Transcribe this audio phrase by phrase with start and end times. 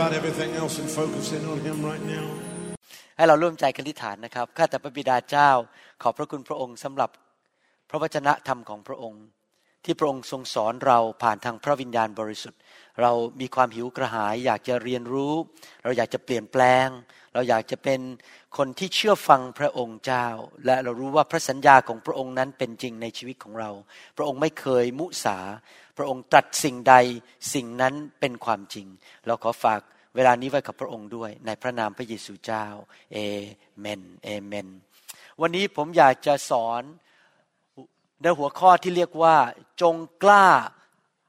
[0.00, 2.26] about everything else and focus in on Him right now.
[3.16, 5.50] ให้เราร่วมใจกันที่ฐานนะครับ ข้าแต่พระบิดาเจ้า
[6.02, 7.10] ขอบพระคุณพระองค์สำหรับ
[7.90, 9.22] พระวจนะธรรมของพระองค์
[9.84, 12.60] ที่พระองค์ทรงสอนเราผ่านทางพระวิญญาณบริสุทธิ์
[13.00, 15.34] เรามีความหิวกระหาย อยากจะเรียนรู้
[15.84, 16.88] เราอยากจะเปลี่ยนแปลง
[17.34, 18.00] เราอยากจะเป็น
[18.56, 20.26] คนที่เชื่อฟังพระองค์เจ้า
[20.66, 23.70] และเรารู้ว่าพระสัญญาของพระองค์นั้นเป็นจริงในชีวิตของเรา
[24.16, 25.38] พระองค์ไม่เคยมุสา
[26.00, 26.94] ระองค์ตรัสสิ่งใด
[27.54, 28.86] สิ่งนั้นเป็นความจริง
[29.26, 29.80] เราขอฝาก
[30.14, 32.66] เวลานี้ไว้กับพระองค์ด้วย ในพระนามพระเยซูเจ้า
[33.12, 33.18] เอ
[33.80, 34.68] เมนเอเมน
[35.40, 36.82] วันนี้ผมอยากจะสอน
[38.22, 39.36] ในหัวข้อที่เรียกว่า
[39.82, 40.46] จงกล้า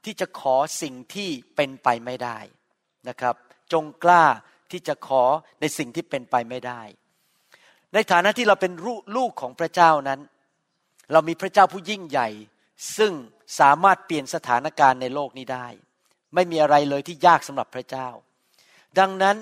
[0.04, 2.38] ที่จะขอสิ่งที่เป็นไปไม่ได้
[3.08, 3.34] นะครับ
[3.72, 4.24] จงกล้า
[4.70, 5.22] ที่จะขอ
[5.60, 6.80] ในสิ่งที่เป็นไปไม่ได้
[7.94, 8.72] ในฐานะที่เราเป็น
[9.16, 10.20] ลูกของพระเจ้านั้น
[11.12, 12.28] เรามีพระเจ้าผู้ยิ่งใหญ่
[12.96, 13.12] ซึ่ง
[13.60, 15.66] สามารถเปลี่ยนสถานการณ์ในโลกนี้ได้
[16.34, 18.08] ไม่มีอะไรเลยที่ยากสำหรับพระเจ้า
[18.98, 19.36] ดังนั้น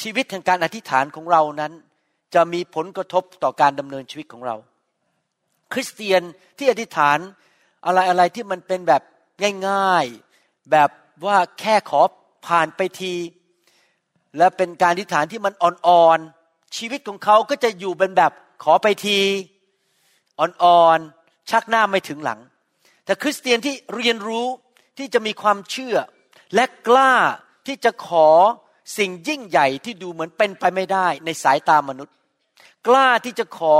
[0.00, 1.72] ชีวิตแห่งการอธิษฐานของเรานั้น
[2.34, 4.56] จะมีผลกระทบต่อการดำเนินชีวิตของเรา
[5.72, 6.22] คริสเตียน
[6.58, 7.18] ที่อธิษฐาน
[7.86, 9.02] อะไรอะไรที่มันเป็นแบบ
[9.68, 10.90] ง่ายๆ แบบ
[11.26, 12.00] ว่าแค่ขอ
[12.46, 13.14] ผ่านไปที
[14.36, 18.32] และเป็นการอธิษฐานที่มันอ่อนๆ ชีวิตของเขาก็จะอยู่เป็นแบบ
[18.64, 19.18] ขอไปที
[20.38, 22.40] อ่อนๆ ชักหน้าไม่ถึงหลัง
[23.08, 24.46] แต่คริสเตียนที่เรียนรู้
[24.98, 25.96] ที่จะมีความเชื่อ
[26.54, 27.14] และกล้า
[27.66, 28.28] ที่จะขอ
[28.98, 32.14] สิ่งยิ่งใหญ่ที่ดูเหมือนเป็นไปไม่ได้ในสายตามนุษย์
[32.86, 33.76] กล้าที่จะขอ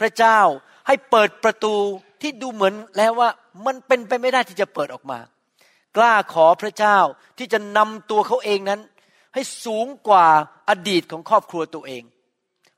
[0.00, 0.40] พระเจ้า
[0.86, 1.74] ให้เปิดประตู
[2.22, 3.30] ที่ดูเหมือนแล้วว่า
[3.66, 5.18] มันเป็นไปไม่ได้ที่จะเปิดออกมา
[5.96, 6.98] กล้าขอพระเจ้า
[7.38, 8.80] ที่จะนำตัวเขาเองนั้น
[9.34, 10.26] ให้สูงกว่า
[10.68, 12.02] อดีตของครอบครัวตัวเอง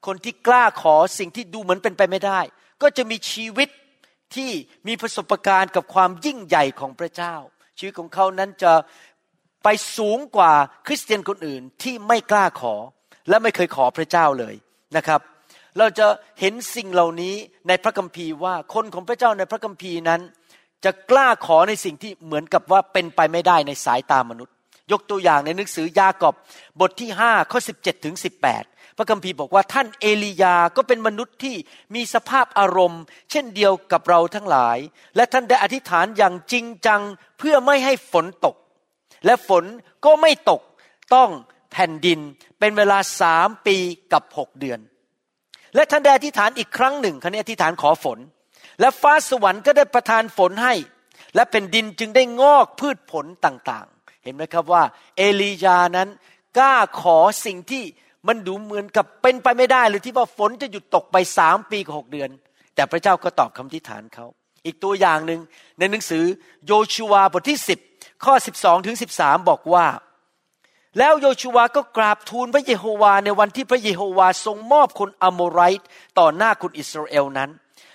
[0.06, 2.40] คนที่กล้าขอสิ่งที่ดูเหมือนเป็นไปไม่ได้
[2.82, 3.68] ก็จะมีชีวิต
[4.34, 4.50] ที่
[4.88, 7.34] มีประสบการณ์กับความยิ่งใหญ่ของพระเจ้า
[7.78, 8.72] ชีวิตของเขานั้นจะ
[9.64, 10.52] ไปสูงกว่า
[10.86, 12.74] คริสเตียนคนอื่นที่ไม่กล้าขอ
[13.28, 14.54] และไม่เคยขอพระเจ้าเลย
[14.96, 15.20] นะครับ
[15.78, 16.06] เราจะ
[16.40, 17.34] เห็นสิ่งเหล่านี้
[17.68, 20.20] ในพระคัมภีร์ว่าคนของพระเจ้าในพระคัมภีร์นั้น
[20.84, 24.54] จะกล้าขอในสิ่งที่เหมือนกับว่าเป็นไปไม่ได้ในสายตามนุษย์
[24.92, 26.34] ยกตัวอย่างในหนังสือยากอบ
[26.80, 28.16] บทที่5ข้อ17ถึง
[28.50, 31.56] 18 ระคัมภีร์บอกว่าท่านเอลียาก็เป็นมนุษย์ที่
[31.94, 34.78] มีสภาพอารมณ์ เช่นเดียวกับเราทั้งหลาย
[35.16, 37.00] และท่านได้อธิษฐานอย่างจริงจัง
[37.38, 38.56] เพื่อไม่ให้ฝนตก
[39.26, 39.64] และฝน
[40.04, 40.62] ก็ไม่ตก
[41.14, 41.30] ต้อง
[41.72, 42.18] แผ่นดิน
[42.58, 43.76] เป็นเวลาสามปี
[44.12, 44.80] กับหกเดือน
[45.74, 48.18] และท่านได้อธิษฐานอีกครั้งหนึ่งครั้นี้อธิษฐานขอฝน
[48.80, 50.74] และฟ้าสวรรค์ก็ได้ประทานฝนให้
[51.34, 54.82] และแผ่นดินจึงได้งอกพืชผลต่างๆ เห็นไหมครับว่า
[55.16, 56.08] เอลียานั้น
[56.58, 57.84] กล้าขอสิ่งที่
[58.26, 62.30] มันดูเหมือนกับเป็นไปไม่ได้เลยที่ว่าฝนจะหยุดตกไปสามปีกับหกเดือน
[62.74, 64.26] แต่พระเจ้าก็ตอบคำอธิษฐานเขา
[64.64, 65.40] อีกตัวอย่างหนึ่ง
[65.78, 66.24] ในหนังสือ
[66.66, 67.78] โยชูวาบทที่สิบ
[68.24, 69.86] ข้อ12ถึง13บอกว่า
[70.98, 75.88] แล้วโยชูวาก็กราบทูลพระเยโฮวาในวันที่พระเยโฮวาทรงมอบคนอโมไรต์
[76.18, 77.50] ต่อหน้าคนอิสราเอลนั้น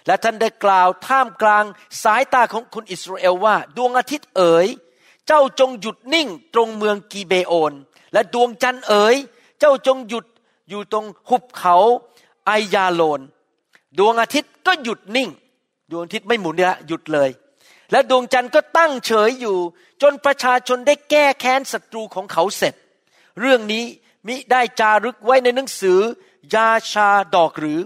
[0.07, 1.63] และท่านได้กล่าวท่ามกลาง
[2.03, 4.67] สายตาของคนอิสราเอลว่าดวงอาทิตย์เอ๋ย
[5.27, 7.73] เจ้าจงหยุดนิ่งตรงเมืองกีเบโอน
[8.13, 9.15] และดวงจันทร์เอ๋ย
[9.59, 10.25] เจ้าจงหยุด
[10.69, 11.75] อยู่ตรงหุบเขา
[12.45, 13.21] ไอยาโลน
[13.97, 15.29] ดวงอาทิตย์ก็หยุดนิ่ง
[15.91, 17.29] ดวงอาทิตย์ไม่หมุนเนี่ยหยุดเลย
[17.91, 19.57] และดวงจันทร์ก็ตั้งเฉยอยู่
[20.01, 22.73] จนประชาชนได้แก้แค้นศัตรูของเขาเสร็จ
[23.39, 23.83] เรื่องนี้
[24.27, 25.99] มิได้จารึกไว้ในหนังสือ
[26.53, 27.79] ยาชาดอกหรือ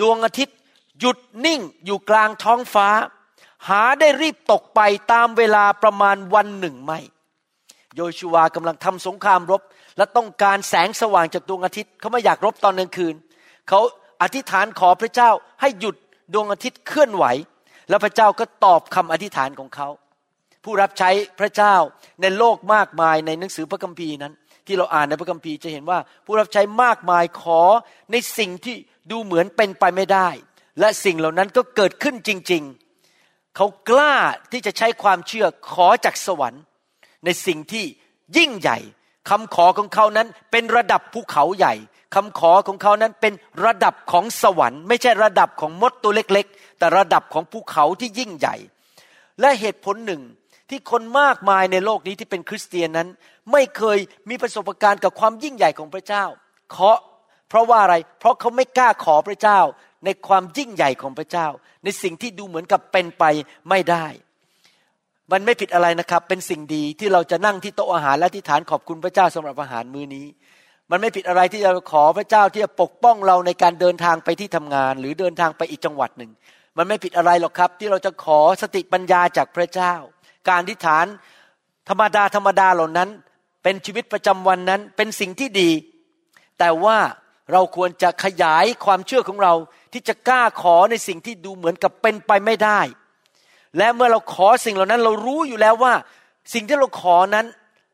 [0.00, 0.56] ดวงอาทิตย์
[1.00, 2.88] หยุดนิ่งอยู่กลางท้องฟ้า
[3.68, 4.80] หาได้รีบตกไป
[5.12, 7.00] ตามเวลาประมาณวันหนึ่งไม่
[7.94, 9.62] โยชูวากำลังทำสงครามรบ
[9.96, 13.14] และต้องการแสงสว่างจากดวงอาทิตย์เขาไม่อยากรบตอนกลางคืน
[13.68, 13.80] เขา
[14.22, 15.96] อธิษฐานขอพระเจ้าให้หยุด
[16.34, 17.24] ดวงอาทิตย์เคลื่อนไหว
[17.88, 19.88] แล้วพระเจ้าก็ตอบคำอธิษฐานของเขา
[20.64, 21.10] ผู้รับใช้
[21.40, 21.74] พระเจ้า
[22.22, 24.32] ในโลกมากมายในหนังสือพระคัมภีร์นั้น
[24.66, 27.60] ที่เราอ่านในพระคัมภีร์จะเห็นว่า ผู้รับใช้มากมายขอ
[28.12, 28.76] ในสิ่งที่
[29.10, 30.28] ดูเหมือนเป็นไปไม่ได้
[30.80, 32.62] และสิ่งเหล่านั้นก็เกิดขึ้นจริง
[33.08, 34.14] ๆ เขากล้า
[34.52, 36.62] ที่จะใช้ความเชื่อขอจากสวรรค์
[37.24, 37.84] ในสิ่งที่
[38.36, 38.78] ยิ่งใหญ่
[39.30, 41.74] คำขอของเขานั้นเป็นระดับภูเขาใหญ่
[42.14, 43.32] คำขอของเขานั้นเป็น
[43.64, 48.56] ระดับของสวรรค์ ไม่ใช่ระดับของมดตัวเล็ก ๆ แต่ระดับของภูเขาที่ยิ่งใหญ่
[49.40, 50.22] และเหตุผลหนึ่ง
[50.70, 53.08] ที่คนมากมายในโลกนี้ที่เป็นคริสเตียนนั้น
[53.52, 56.24] ไม่เคยมีประสบการณ์กับความยิ่งใหญ่ของพระเจ้า
[56.70, 56.98] เคาะ
[57.48, 59.60] เพราะว่าอะไร เพราะเขาไม่กล้าขอพระเจ้า
[60.04, 61.46] ในความยิ่งใหญ่ของพระเจ้า
[61.84, 63.24] ในสิ่งที่ดูเหมือนกับเป็นไป
[63.68, 64.06] ไม่ได้
[65.32, 70.26] มันไม่ผิดอะไรนะครับ เป็นสิ่งดีที่เราจะนั่งที่โต๊ะอาหารและที่ฐานขอบคุณพระเจ้าสำหรับอาหารมื้อนี้
[70.90, 76.30] มันไม่ผิดอะไรที่จะขอพระเจ้าที่จะปกป้องเราในการเดินทางไปที่ทำงาน หรือเดินทางไปอีกจังหวัดหนึ่ง
[76.76, 79.94] มันไม่ผิดอะไรหรอกครับ ที่เราจะขอสติปัญญาจากพระเจ้า
[80.48, 81.06] การทิฏฐาน
[81.88, 83.08] ธรรมดาธรรมดาเหล่านั้น
[83.62, 85.70] เป็นชีวิตประจำวันนั้นเป็นสิ่งที่ดี
[86.58, 86.98] แต่ว่า
[87.52, 89.54] เราควรจะขยายความเชื่อของเรา
[89.92, 92.80] ที่จะกล้าขอในสิ่งที่ดูเหมือนกับเป็นไปไม่ได้
[93.78, 95.92] และเมื่อเราขอสิ่งเหล่านั้นเรารู้อยู่แล้วว่า
[96.54, 97.46] สิ่งที่เราขอนั้น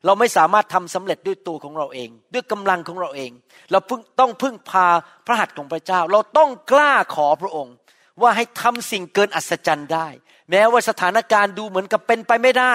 [0.07, 3.31] เราไม่สามารถทำสำเร็จด้วยตัวของเราเอง ด้วยกำลังของเราเอง
[3.71, 4.87] เราพึ่งต้องพึ่งพา
[5.27, 7.75] พระหัตถ์ของพระเจ้า เราต้องกล้าขอพระองค์
[8.23, 10.09] ว่าให้ทำสิ่งเกินอัศจรรย์ได้
[10.51, 12.75] แม้ว่าสถานการณ์ดูเหมือนกับเป็นไปไม่ได้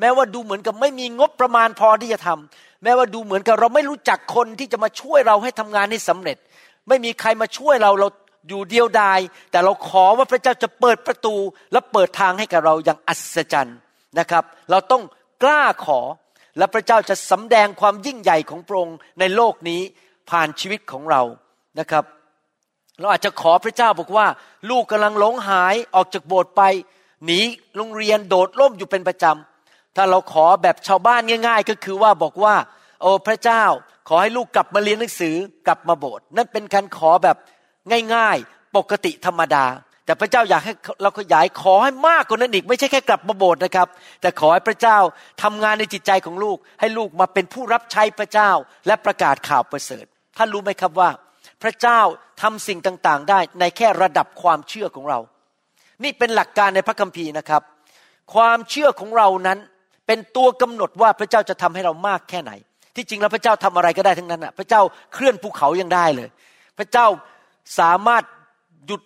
[0.00, 6.36] แม้ว่าดูเหมือนกับไม่มีงบประมาณพอที่จะทำแม้ว่าดูเหมือนกับเราไม่รู้จักคนที่จะมาช่วยเราให้ทำงานให้สำเร็จ
[6.88, 8.08] ไม่มีใครมาช่วยเราเรา
[8.48, 9.20] อยู่เดียวดาย
[9.50, 11.34] แต่เราขอว่าพระเจ้าจะเปิดประตู
[11.72, 13.78] และเปิดทางให้กับเราอย่างอัศจรรย์
[14.18, 15.02] นะครับ เราต้อง
[15.42, 16.00] กล้าขอ
[16.58, 19.80] และพระเจ้าจะสำแดงความยิ่งใหญ่ของพระองค์ในโลกนี้
[20.30, 21.22] ผ่านชีวิตของเรา
[21.78, 22.04] นะครับ
[23.00, 24.26] เราอาจจะขอพระเจ้าบอกว่า
[24.70, 26.62] ลูกกำลังหลงหายออกจากโบสถ์ไป
[27.24, 27.40] หนี
[27.76, 32.54] โรงเรียนโดดร่มอยู่เป็นประจำถ้าเราขอแบบชาวบ้านง่าย ๆ ก็คือว่าบอกว่า
[33.00, 33.62] โอ้พระเจ้า
[34.08, 37.36] ขอให้ลูกกลับมาเรียนหนังสือกลับมาโบสถ์นั่นเป็นการขอแบบ
[38.14, 39.64] ง่ายๆ ปกติธรรมดา
[40.04, 43.88] แต่พระเจ้าอยากให้เราขยายขอให้มากกว่านั้นอีก ไม่ใช่แค่กลับมาโบสถ์นะครับ
[44.20, 44.98] แต่ขอให้พระเจ้า
[45.42, 48.50] ทำงานในจิตใจของลูก ให้ลูกมาเป็นผู้รับใช้พระเจ้า
[48.86, 50.04] และประกาศข่าวประเสริฐ
[50.36, 51.10] ท่านรู้ไหมครับว่า
[51.62, 52.00] พระเจ้า
[52.42, 55.18] ทำสิ่งต่างๆ ได้ในแค่ระดับความเชื่อของเรา
[56.04, 57.62] นี่เป็นหลักการในพระคัมภีร์นะครับ
[58.34, 59.58] ความเชื่อของเรานั้น
[60.06, 62.52] เป็นตัวกำหนดว่าพระเจ้าจะทำให้เรามากแค่ไหน
[62.96, 64.80] ที่จริงแล้วพระเจ้าทำอะไรก็ได้ทั้งนั้นนะพระเจ้า
[65.14, 66.28] เคลื่อนภูเขายังได้เลย
[66.78, 67.06] พระเจ้า
[67.78, 68.24] สามารถ
[68.86, 69.02] หยุด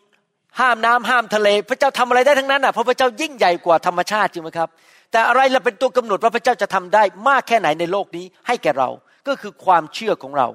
[0.61, 4.69] ห้ามน้ำห้ามทะเล พระเจ้าทำอะไรได้ทั้งนั้นอะเพราะพระเจ้ายิ่งใหญ่กว่าธรรมชาติจริงไหมครับ
[5.11, 8.89] แต่อะไรเราเป็นตัวกำหนดว่าพระเจ้าจะทำได้มากแค่ไหนในโลกนี้ให้แก่เรา
[9.27, 10.49] ก็คือความเชื่อของเรา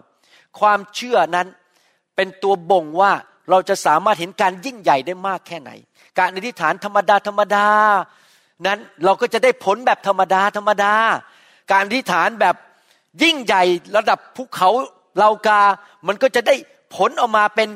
[0.60, 1.48] ความเชื่อนั้น
[2.16, 3.12] เป็นตัวบ่งว่า
[3.50, 5.72] เราจะสามารถเห็นการยิ่งใหญ่ได้มากแค่ไหน
[6.20, 7.68] การอธิษฐานธรรมดาธรรมดา
[8.66, 10.94] นั้นเราก็จะได้ผลแบบธรรมดาธรรมดา
[11.72, 12.56] การอธิษฐานแบบ
[13.24, 13.64] ยิ่งใหญ่
[13.98, 14.70] ระดับภูเขา
[15.18, 15.62] เลากา
[16.08, 16.56] มันก็จะได้
[16.96, 17.70] ผลออกมาเป็น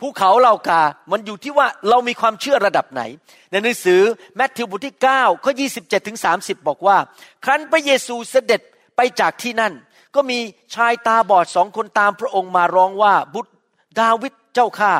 [0.00, 3.02] ภูเขาเหล่ากา มันอยู่ที่ว่าเรามีความเชื่อระดับไหน
[3.50, 4.00] ในหนังสือ
[4.36, 6.96] แมทธิวบทที่9ข้อ27ถึง30 บอกว่า
[7.44, 8.60] ครั้นพระเยซูเสด็จ
[8.96, 9.72] ไปจากที่นั่น
[10.14, 10.38] ก็มี
[10.74, 13.52] ชายตาบอดสองคนตามพระองค์มาร้องว่าบุตร
[14.00, 14.92] ดาวิดเจ้าข้า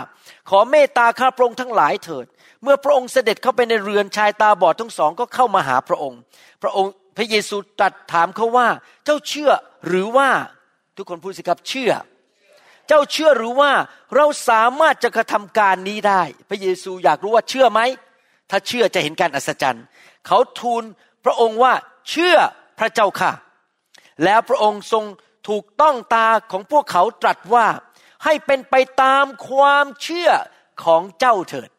[0.50, 2.26] ขอเมตตาข้าพระองค์ทั้งหลายเถิด
[2.62, 6.18] เมื่อพระองค์เสด็จเข้าไปในเรือนชายตาบอดทั้งสองก็เข้ามาหาพระองค์
[6.62, 8.68] พระองค์พระเยซูตรัสถามเขาว่า
[9.04, 9.50] เจ้าเชื่อ
[9.86, 10.28] หรือว่า
[10.96, 13.72] ทุกคนพูดสิครับเชื่อเจ้าเชื่อหรือว่า
[14.16, 17.80] เราสามารถจะกระทำการนี้ได้ พระเยซูอยากรู้ว่าเชื่อไหม
[18.50, 19.84] ถ้าเชื่อจะเห็นการอัศจรรย์
[20.26, 20.82] เขาทูล
[21.24, 21.74] พระองค์ว่า
[22.10, 22.36] เชื่อ
[22.78, 23.32] พระเจ้าค่ะ
[24.24, 25.04] แล้วพระองค์ทรง
[25.48, 27.66] ถูกต้องตาของพวกเขาตรัสว่า
[28.24, 30.30] ให้เป็นไปตามความเชื่อ
[30.84, 31.70] ของเจ้าเถิด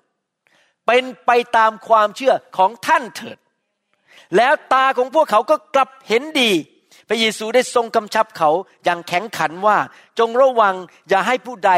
[0.88, 3.38] เป็นไปตามความเชื่อของท่านเถิด
[4.38, 6.52] แล้วตาของพวกเขาก็กลับเห็นดี
[7.12, 8.50] ระเยซูได้ทรงกำชับเขา
[8.84, 9.78] อย่างแข็งขันว่า
[10.20, 10.76] จงระวัง
[11.10, 11.72] อย่าให้ผู้ใด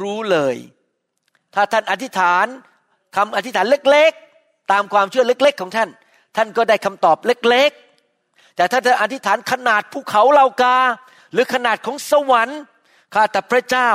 [0.00, 0.56] รู้เลย
[1.54, 2.46] ถ้าท่านอธิษฐาน
[3.16, 5.88] คำอธิษฐานเล็กๆ ตามความเชื่อเล็กๆ ของท่าน
[6.36, 10.76] ท่านก็ได้คำตอบเล็กๆ แต่ถ้าท่านอธิษฐานขนาดภูเขาเหล่ากา
[11.32, 12.60] หรือขนาดของสวรรค์
[13.14, 13.90] ข้าแต่พระเจ้า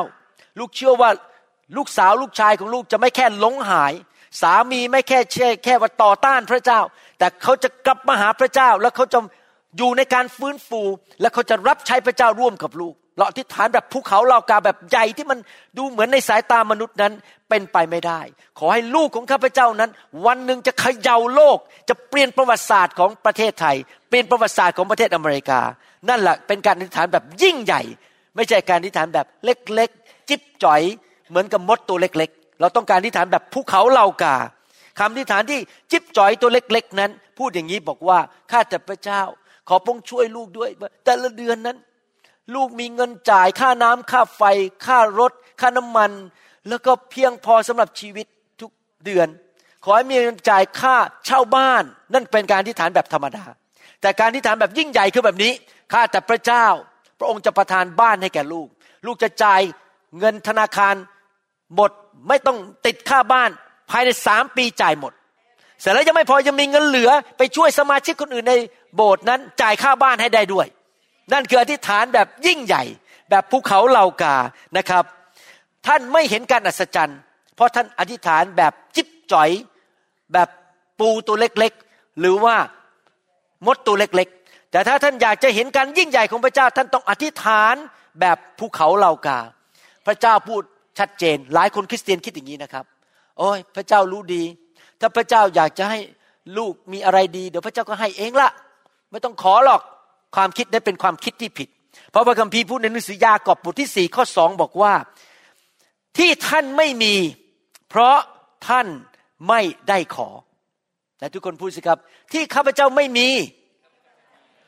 [0.60, 1.10] ลูกเชื่อว่า
[1.78, 3.94] ลูกสาวลูกชายของลูกจะไม่แค่หลงหาย
[4.42, 6.80] สามีไม่แค่แค่แค่ว่าต่อต้านพระเจ้า
[7.18, 9.20] แต่เขาจะกลับมาหาพระเจ้า แล้วเขาจะ
[9.78, 10.82] อยู่ในการฟื้นฟู
[11.22, 15.40] และเขาจะรับใช้พระเจ้าร่วมกับลูกเราอธิษฐานแบบภูเขาเหล่ากาแบบใหญ่ที่มัน
[15.78, 17.14] ดูเหมือนในสายตามนุษย์นั้น
[17.50, 18.22] เป็นไปไม่ได้
[18.60, 19.90] ขอให้ลูกของข้าพเจ้านั้น
[20.26, 21.58] วันหนึ่งจะเขย่าโลก
[21.90, 23.76] จะเปลี่ยนประวัติศาสตร์ของประเทศไทย
[24.10, 25.60] เปลี่ยนประวัติศาสตร์ของประเทศอเมริกา
[26.10, 27.82] นั่นแหละเป็นการอธิษฐานแบบยิ่งใหญ่
[28.36, 30.82] ไม่ใช่การอธิษฐานแบบเล็กๆ จิ๊บจ่อย
[31.30, 34.36] เหมือนกับมดตัวเล็ก ๆ เราต้องการอธิษฐานแบบภูเขาเหล่ากา
[35.00, 35.60] คำอธิษฐานที่
[35.92, 38.20] จิ๊บจ่อยตัวเล็ก ๆ นั้น พูดอย่างนี้บอกว่า
[38.52, 39.22] ข้าแต่พระเจ้า
[39.68, 40.70] ขอพงช่วยลูกด้วย
[41.06, 41.78] แต่ละเดือนนั้น
[42.56, 44.44] ลูกมีเงินจ่ายค่าน้ำค่าไฟ
[44.86, 46.12] ค่ารถ ค่าน้ำมัน
[46.70, 48.26] แล้วก็เพียงพอสำหรับชีวิต
[48.62, 48.72] ทุก
[49.06, 49.28] เดือน
[49.84, 53.44] ขอให้มีเงินจ่ายค่าเช่าบ้าน นั่นเป็นการอธิษฐานแบบธรรมดา
[54.02, 55.52] แต่การอธิษฐานแบบยิ่งใหญ่คือแบบนี้
[55.94, 56.66] ข้าแต่พระเจ้า
[57.20, 58.68] พระองค์จะประทานบ้านให้แก่ลูก
[59.06, 59.62] ลูกจะจ่าย
[60.20, 60.96] เงินธนาคาร
[61.76, 61.92] หมด
[62.28, 63.50] ไม่ต้องติดค่าบ้าน
[63.90, 65.14] ภายในสามปีจ่ายหมด
[65.82, 68.54] เสร็จแล้วยังไม่พอยังมีเงินเหลือไปช่วยสมาชิกคนอื่นใน
[68.96, 70.68] โบสถ์นั้นจ่ายค่าบ้านให้ได้ด้วย
[71.34, 72.84] นั่นคืออธิษฐานแบบยิ่งใหญ่
[73.30, 74.36] แบบภูเขาเหล่ากา
[74.78, 75.04] นะครับ
[75.88, 77.20] ท่านไม่เห็นการอัศจรรย์
[77.56, 79.50] เพราะท่านอธิษฐานแบบจิ๊บจ่อย
[80.34, 80.50] แบบ
[81.00, 82.56] ปูตัวเล็กๆ หรือว่า
[83.66, 87.76] มดตัวเล็กๆ แต่ถ้าท่านอยากจะเห็นการยิ่งใหญ่ของพระเจ้าท่านต้องอธิษฐาน
[88.20, 89.40] แบบภูเขาเหล่ากา
[90.06, 90.62] พระเจ้าพูด
[91.00, 92.86] ชัดเจน หลายคนคริสเตียนคิดอย่างนี้นะครับ
[93.38, 94.44] โอ้ยพระเจ้ารู้ดี
[95.02, 96.00] ถ้าพระเจ้าอยากจะให้
[96.58, 98.50] ลูกมีอะไรดี เดี๋ยวพระเจ้าก็ให้เองละ
[99.12, 99.82] ไม่ต้องขอหรอก
[100.36, 101.70] ความคิดนั้นเป็นความคิดที่ผิด
[102.12, 104.94] เพราะพระคัมภีร์พูดในหนังสือยากอบบทที่สี่ข้อสองบอกว่า
[106.18, 107.16] ที่ท่านไม่มี
[107.90, 108.18] เพราะ
[108.68, 108.88] ท่าน
[109.50, 110.30] ไม่ได้ขอ
[111.18, 111.98] แต่ทุกคนพูดสิครับ
[112.32, 113.30] ที่ข้าพเจ้าไม่มี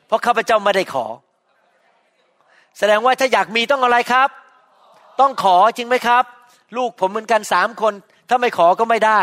[0.06, 1.06] เพราะข้าพเจ้าไม่ได้ขอ
[2.78, 4.28] แสดงว่าถ้าอยากมีต้องอะไรครับ
[5.20, 6.24] ต้องขอจริงไหมครับ
[6.76, 7.92] ลูกผมเหมือนกันสามคน
[8.28, 9.20] ถ้าไม่ขอก็ไม่ได้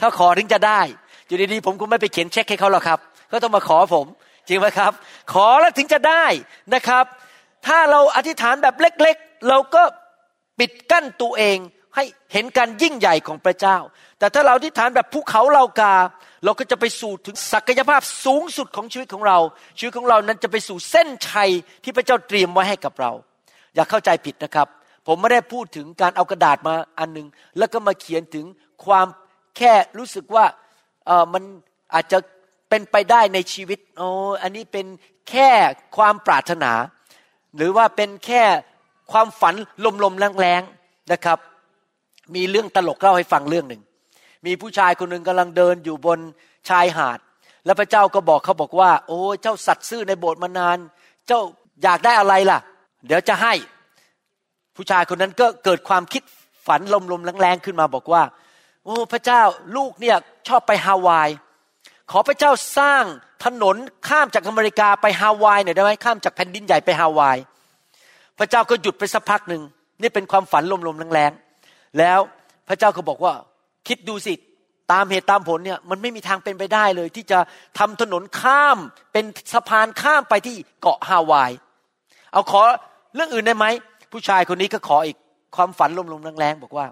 [0.00, 0.80] ถ้าขอถึงจะได้
[1.26, 2.98] อยู่ดีๆผมก็ไม่ไปเขียนเช็คให้เขาหรอกครับ
[3.32, 4.06] ก็ต้องมาขอผม
[4.48, 4.92] จริงไหมครับ
[5.32, 6.24] ขอแล้วถึงจะได้
[6.74, 7.04] นะครับ
[7.66, 9.82] ถ้าเราอธิษฐานแบบเล็กๆ เราก็
[10.58, 11.58] ปิดกั้นตัวเอง
[11.94, 13.76] ให้เห็นการยิ่งใหญ่ของพระเจ้า
[14.18, 15.94] แต่ถ้าเราอธิษฐานแบบภูเขาเหล่ากา
[16.44, 19.38] เราก็จะไปสู่ถึงศักยภาพสูงสุดของชีวิตของเรา
[19.78, 21.50] ชีวิตของเรานั้นจะไปสู่เส้นชัย
[21.84, 23.12] ที่พระเจ้าเตรียมไว้ให้กับเรา
[23.74, 24.68] อย่าเข้าใจผิดนะครับ
[25.06, 27.26] ผมไม่ได้พูดถึงการเอากระดาษมาอันนึง
[27.58, 28.46] แล้วก็มาเขียนถึง
[28.84, 29.06] ความ
[29.56, 30.44] แค่รู้สึกว่า
[31.06, 31.42] เออมัน
[31.94, 32.18] อาจจะ
[32.68, 34.08] เป็นไปได้ในชีวิตโอ้
[34.42, 34.86] อันนี้เป็น
[35.30, 35.50] แค่
[35.96, 36.72] ความปรารถนา
[37.56, 38.42] หรือว่าเป็นแค่
[39.12, 39.54] ความฝัน
[40.04, 41.38] ลมๆแรงๆนะครับ
[42.34, 43.82] มีเรื่องตลกเล่าให้ฟังเรื่องหนึ่ง
[44.46, 46.18] มีผู้ชายคนหนึ่งกำลังเดินอยู่บน
[46.68, 47.18] ชายหาด
[47.64, 50.78] แล้วพระเจ้าก็บอกเขาบอกว่า โอ้เจ้าสัตว์ซื่อในโบสถ์มานาน
[51.26, 51.40] เจ้า
[51.82, 52.58] อยากได้อะไรล่ะ
[53.06, 53.54] เดี๋ยวจะให้
[54.76, 56.22] ผู้ชายคนนั้นก็เกิดความคิด
[56.66, 56.80] ฝัน
[57.12, 58.22] ลมๆแรงๆขึ้นมาบอกว่า
[58.88, 59.42] โอ้พระเจ้า
[59.76, 60.16] ลูกเนี่ย
[60.48, 61.28] ชอบไปฮาวาย
[62.10, 63.04] ขอพระเจ้าสร้าง
[63.44, 63.76] ถนน
[64.08, 67.36] ข้ามจากอเมริกาไปฮาวายหน่อยได้ไหมข้ามจากแผ่นดินใหญ่ไปฮาวาย
[68.38, 69.62] พระเจ้าก็หยุดไปสักพักหนึ่ง
[70.02, 72.20] นี่เป็นความฝันลมๆแรงๆแล้ว
[72.68, 73.32] พระเจ้าก็บอกว่า
[73.88, 74.34] คิดดูสิ
[74.92, 77.38] ตามเหตุตามผลเนี่ยมันไม่มีทางเป็นไปได้เลย ที่จะ
[77.78, 78.78] ทำถนนข้าม
[79.12, 81.50] เป็นสะพานข้ามไปที่เกาะฮาวาย
[82.32, 82.62] เอาขอ
[83.14, 83.66] เรื่องอื่นได้ไหม
[84.12, 85.16] ผู้ชายคนนี้ก็ขออีก
[85.56, 86.86] ความฝันลมๆแรงๆบอกว่า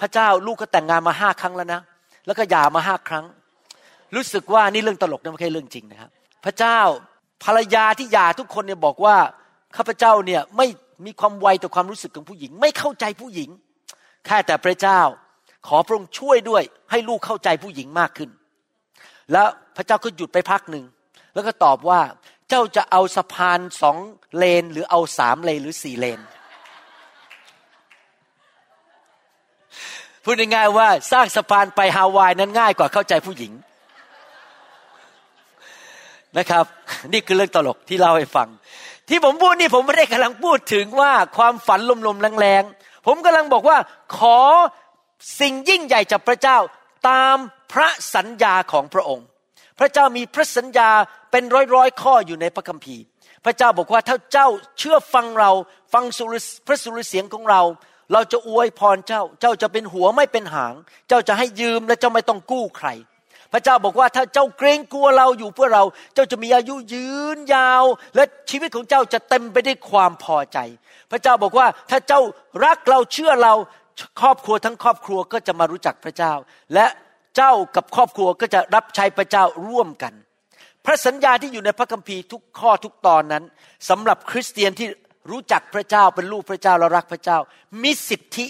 [0.00, 1.80] พระเจ้าลูกก็แต่งงานมาห้าครั้งแล้วนะ
[2.26, 3.24] แล้วก็หย่ามาห้าครั้ง
[4.14, 6.10] รู้สึกว่านี่เรื่องตลกนะไม่ใช่เรื่องจริงนะครับ
[6.44, 6.78] พระเจ้า
[7.44, 9.16] ภรรยาที่หย่าทุกคนเนี่ยบอกว่า
[9.76, 10.66] ข้าพเจ้าเนี่ยไม่
[11.06, 13.50] มีความไวต่อความรู้สึกของผู้หญิง ไม่เข้าใจผู้หญิง
[14.26, 15.00] แค่แต่พระเจ้า
[15.66, 18.30] ขอพระองค์ช่วยด้วย ให้ลูกเข้าใจผู้หญิงมากขึ้น
[19.32, 20.84] แล้วพระเจ้าก็หยุดไปพักหนึ่ง
[21.34, 22.00] แล้วก็ตอบว่า
[22.48, 23.96] เจ้าจะเอาสะพานสอง
[24.36, 26.20] เลนหรือเอาสามเลนหรือสี่เลน
[30.28, 33.52] พูดง่ายๆว่าสร้างสะพานไปฮาวายนั้นง่ายกว่าเข้าใจผู้หญิง
[36.38, 36.64] นะครับ
[37.12, 38.48] นี่คือเรื่องตลกที่เล่าให้ฟัง
[39.08, 43.78] ที่ผมพูดนี่ผมไม่ได้กำลังพูดถึงว่าความฝันลมๆแรงๆผมกำลังบอกว่า
[44.18, 44.38] ขอ
[45.40, 46.58] สิ่งยิ่งใหญ่จากพระเจ้า
[47.08, 47.36] ตาม
[47.72, 49.26] พระสัญญาของพระองค์
[49.78, 50.90] พระเจ้ามีพระสัญญา
[51.30, 53.02] เป็นร้อยๆข้ออยู่ในพระคัมภีร์
[53.44, 55.50] พระเจ้าบอกว่าถ้าเจ้าเชื่อฟังเรา
[55.92, 56.04] ฟัง
[56.66, 57.62] พระสุรเสียงของเรา
[58.12, 60.74] เราจะอวยพรเจ้า เจ้าจะเป็นหัวไม่เป็นหาง
[61.08, 62.88] เจ้าจะให้ยืมและเจ้าไม่ต้องกู้ใคร
[63.52, 65.84] พระเจ้าบอกว่าถ้าเจ้าเกรงกลัวเราอยู่เพื่อเรา
[66.14, 67.84] เจ้าจะมีอายุยืนยาว
[68.16, 70.58] และชีวิตของเจ้าจะเต็มไปด้วยความพอใจ
[71.10, 72.20] พระเจ้าบอกว่าถ้าเจ้า
[72.64, 73.54] รักเราเชื่อเรา
[74.20, 76.32] ครอบครัวทั้งครอบครัวก็จะมารู้จักพระเจ้า
[76.74, 76.86] และ
[77.36, 80.12] เจ้ากับครอบครัวก็จะรับใช้พระเจ้าร่วมกัน
[80.84, 83.44] พระสัญญาที่อยู่ในพระคัมภีร์ทุกข้อทุกตอนนั้น
[83.88, 84.88] สำหรับคริสเตียนที่
[85.30, 87.38] รู้จักพระเจ้าเป็นลูกพระเจ้าและรักพระเจ้า
[87.82, 88.46] มีสิทธิ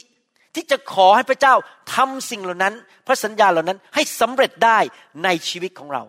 [0.55, 1.55] ที่จะขอให้พระเจ้า
[1.95, 2.75] ทำสิ่งเหล่านั้น
[3.07, 4.79] พระสัญญาเหล่านั้นให้สำเร็จได้
[5.25, 6.03] ในชีวิตของเรา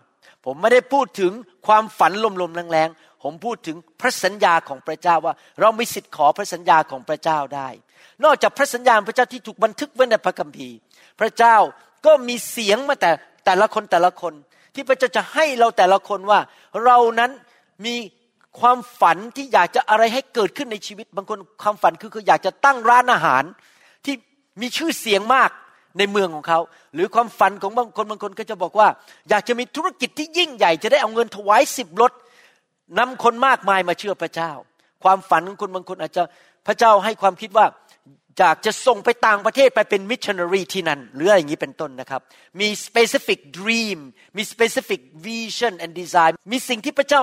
[0.44, 1.32] ผมไม่ได้พูดถึง
[1.66, 7.68] ความฝันลมๆแรงๆผมพูดถึงพระสัญญาของพระเจ้าว่า เรามีสิทธิ์ขอพระสัญญาของพระเจ้าได้
[8.24, 10.76] นอกจากพระสัญญาพระเจ้าที่ถูกบันทึกไว้ในพระคัมภีร์
[11.20, 11.56] พระเจ้า
[12.06, 13.10] ก็มีเสียงมาแต่
[13.46, 14.34] แต่ละคนแต่ละคน
[14.74, 16.40] ที่พระเจ้าจะให้เราแต่ละคนว่า
[16.84, 17.30] เรานั้น
[17.84, 17.94] มี
[18.60, 23.44] ความฝันที่อยากจะอะไรให้เกิดขึ้นในชีวิต บางคนความฝันคือคืออยากจะตั้งร้านอาหาร
[24.04, 24.14] ที่
[24.60, 25.50] มีชื่อเสียงมาก
[25.98, 26.60] ในเมืองของเขา
[26.94, 28.88] หรือความฝันของบางคนบางคนก็จะบอกว่า
[29.30, 32.12] อยากจะมีธุรกิจที่ยิ่งใหญ่จะได้เอาเงินถวายสิบรถ
[32.98, 34.52] นำคนมากมายมาเชื่อพระเจ้า
[35.04, 36.22] ความฝันของคนบางคนอาจจะ
[36.66, 37.66] พระเจ้าให้ความคิดว่า
[38.38, 42.20] อยากจะส่งไปต่างประเทศไปเป็นมิชชันนารีที่นั่นหรืออะไรอย่างนี้เป็นต้นนะครับ
[42.60, 43.98] มี specific dream
[44.36, 47.22] มี specific vision and design มีสิ่งที่พระเจ้า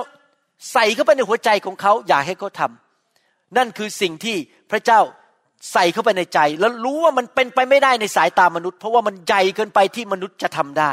[0.72, 4.36] ใส่เข้าไปในหัวใจของเขาอยากให้เขาทำนั่นคือสิ่งที่
[4.70, 5.00] พระเจ้า
[5.72, 10.92] ใส่เข้าไปในใจ แล้วรู้ว่ามันเป็นไปไม่ได้ในสายตามนุษย์ เพราะว่ามันใหญ่เกินไปที่มนุษย์จะทำได้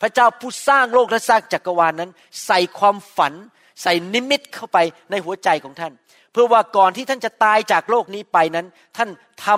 [0.00, 2.10] พระเจ้าผู้สร้างโลกและสร้างจักรวาลนนั้น
[2.46, 3.34] ใส่ความฝัน
[3.82, 4.78] ใส่นิมิตเข้าไป
[5.10, 5.92] ในหัวใจของท่าน
[6.32, 9.08] เพื่อว่าก่อนที่ท่านจะตายจากโลกนี้ไปนั้น ท่าน
[9.46, 9.48] ท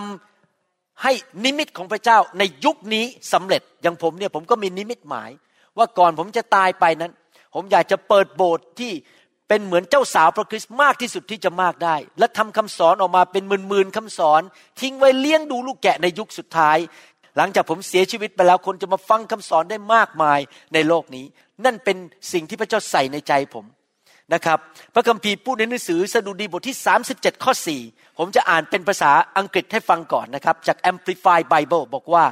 [0.47, 1.13] ำให้
[1.45, 5.31] นิมิตของพระเจ้าในยุคนี้สำเร็จอย่างผมเนี่ยผมก็มีนิมิตหมาย
[5.79, 7.13] ว่าก่อนผมจะตายไปนั้น
[7.55, 8.93] ผมอยากจะเปิดโบสถ์ที่
[9.53, 14.43] เป็นเหมือนเจ้าสาวพระคริสต์มากที่สุดที่จะมากได้ และทำคำสอนออกมาเป็นหมื่นๆคำสอน
[14.81, 16.79] ทิ้งไว้เลี้ยงดูลูกแกะในยุคสุดท้าย
[17.37, 20.39] หลังจากผมเสียชีวิตไปแล้วคนจะมาฟังคำสอนได้มากมาย
[20.75, 21.27] ในโลกนี้
[21.65, 21.97] นั่นเป็น
[22.33, 23.65] สิ่งที่พระเจ้าใส่ในใจผม
[24.35, 24.59] นะครับ
[24.95, 26.77] พระคัมภีร์พูดในหนังสือสดุดีบทที่
[27.11, 27.53] 37 ข้อ
[27.87, 32.25] 4 ผมจะอ่านเป็นภาษาอังกฤษให้ฟังก่อนนะครับ จาก Amplified Bible บอกว่า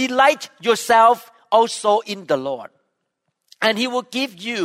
[0.00, 1.16] delight yourself
[1.56, 2.70] also in the Lord
[3.64, 4.60] and he will give you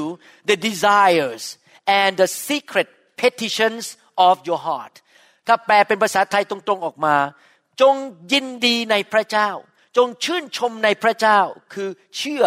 [0.49, 1.43] the desires
[1.87, 2.87] and the secret
[3.21, 3.83] petitions
[4.27, 4.95] of your heart
[5.47, 7.15] ถ้าแปลเป็นภาษาไทยตรงๆออกมา
[7.81, 7.95] จง
[8.33, 9.49] ยินดีในพระเจ้า
[9.97, 11.39] จงชื่นชมในพระเจ้า
[11.73, 12.45] คือเชื่อ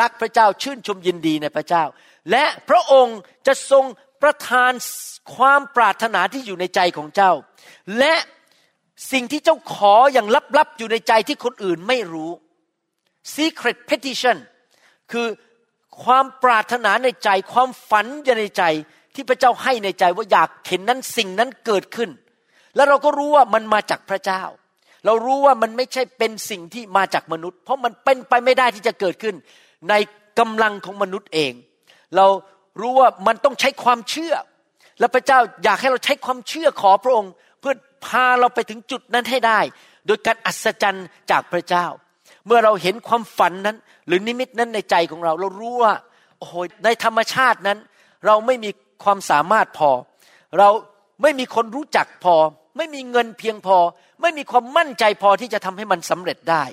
[0.00, 1.84] รักพระเจ้าชื่นชมยินดีในพระเจ้า
[2.30, 3.84] และพระองค์จะทรง
[4.22, 4.72] ประทาน
[5.36, 7.32] ความปรารถนาที่อยู่ในใจของเจ้า
[7.98, 8.14] และ
[9.12, 10.26] สิ่งที่เจ้าขออย่าง
[10.58, 12.30] ลับๆอยู่ในใจที่คนอื่นไม่รู้
[13.36, 14.36] secret petition
[15.12, 15.26] คือ
[16.02, 18.62] ความปรารถนาในใจ ความฝันอยู่ในใจ
[19.14, 22.10] ที่พระเจ้าให้ในใจว่าอยากเห็นนั้นสิ่งนั้นเกิดขึ้น
[22.76, 24.42] แล้วเราก็รู้ว่ามันมาจากพระเจ้า
[25.04, 29.34] เรารู้ว่ามันไม่ใช่เป็นสิ่งที่มาจากมนุษย์ เพราะมันเป็นไปไม่ได้ที่จะเกิดขึ้น
[29.88, 29.94] ใน
[30.38, 31.52] กำลังของมนุษย์เอง
[32.16, 32.26] เรา
[32.80, 34.34] รู้ว่ามันต้องใช้ความเชื่อ
[34.98, 37.74] และพระเจ้าอยากให้เราใช้ความเชื่อขอพระองค์ เพื่อ
[38.06, 39.60] พาเราไปถึงจุดนั้นให้ได้
[40.06, 41.86] โดยการอัศจรรย์จากพระเจ้า
[42.46, 43.76] เมื่อเราเห็นความฝันนั้น
[44.06, 45.94] หรือนิมิตนั้นในใจของเราเรารู้ว่า
[46.38, 47.78] โอ้โหในธรรมชาตินั้น
[48.26, 48.70] เราไม่มี
[49.04, 49.90] ความสามารถพอ
[50.58, 50.68] เรา
[51.22, 52.34] ไม่มีคนรู้จักพอ
[52.76, 53.78] ไม่มีเงินเพียงพอ
[54.22, 56.64] ไม่มีความมั่นใจพอที่จะทำให้มันสำเร็จได้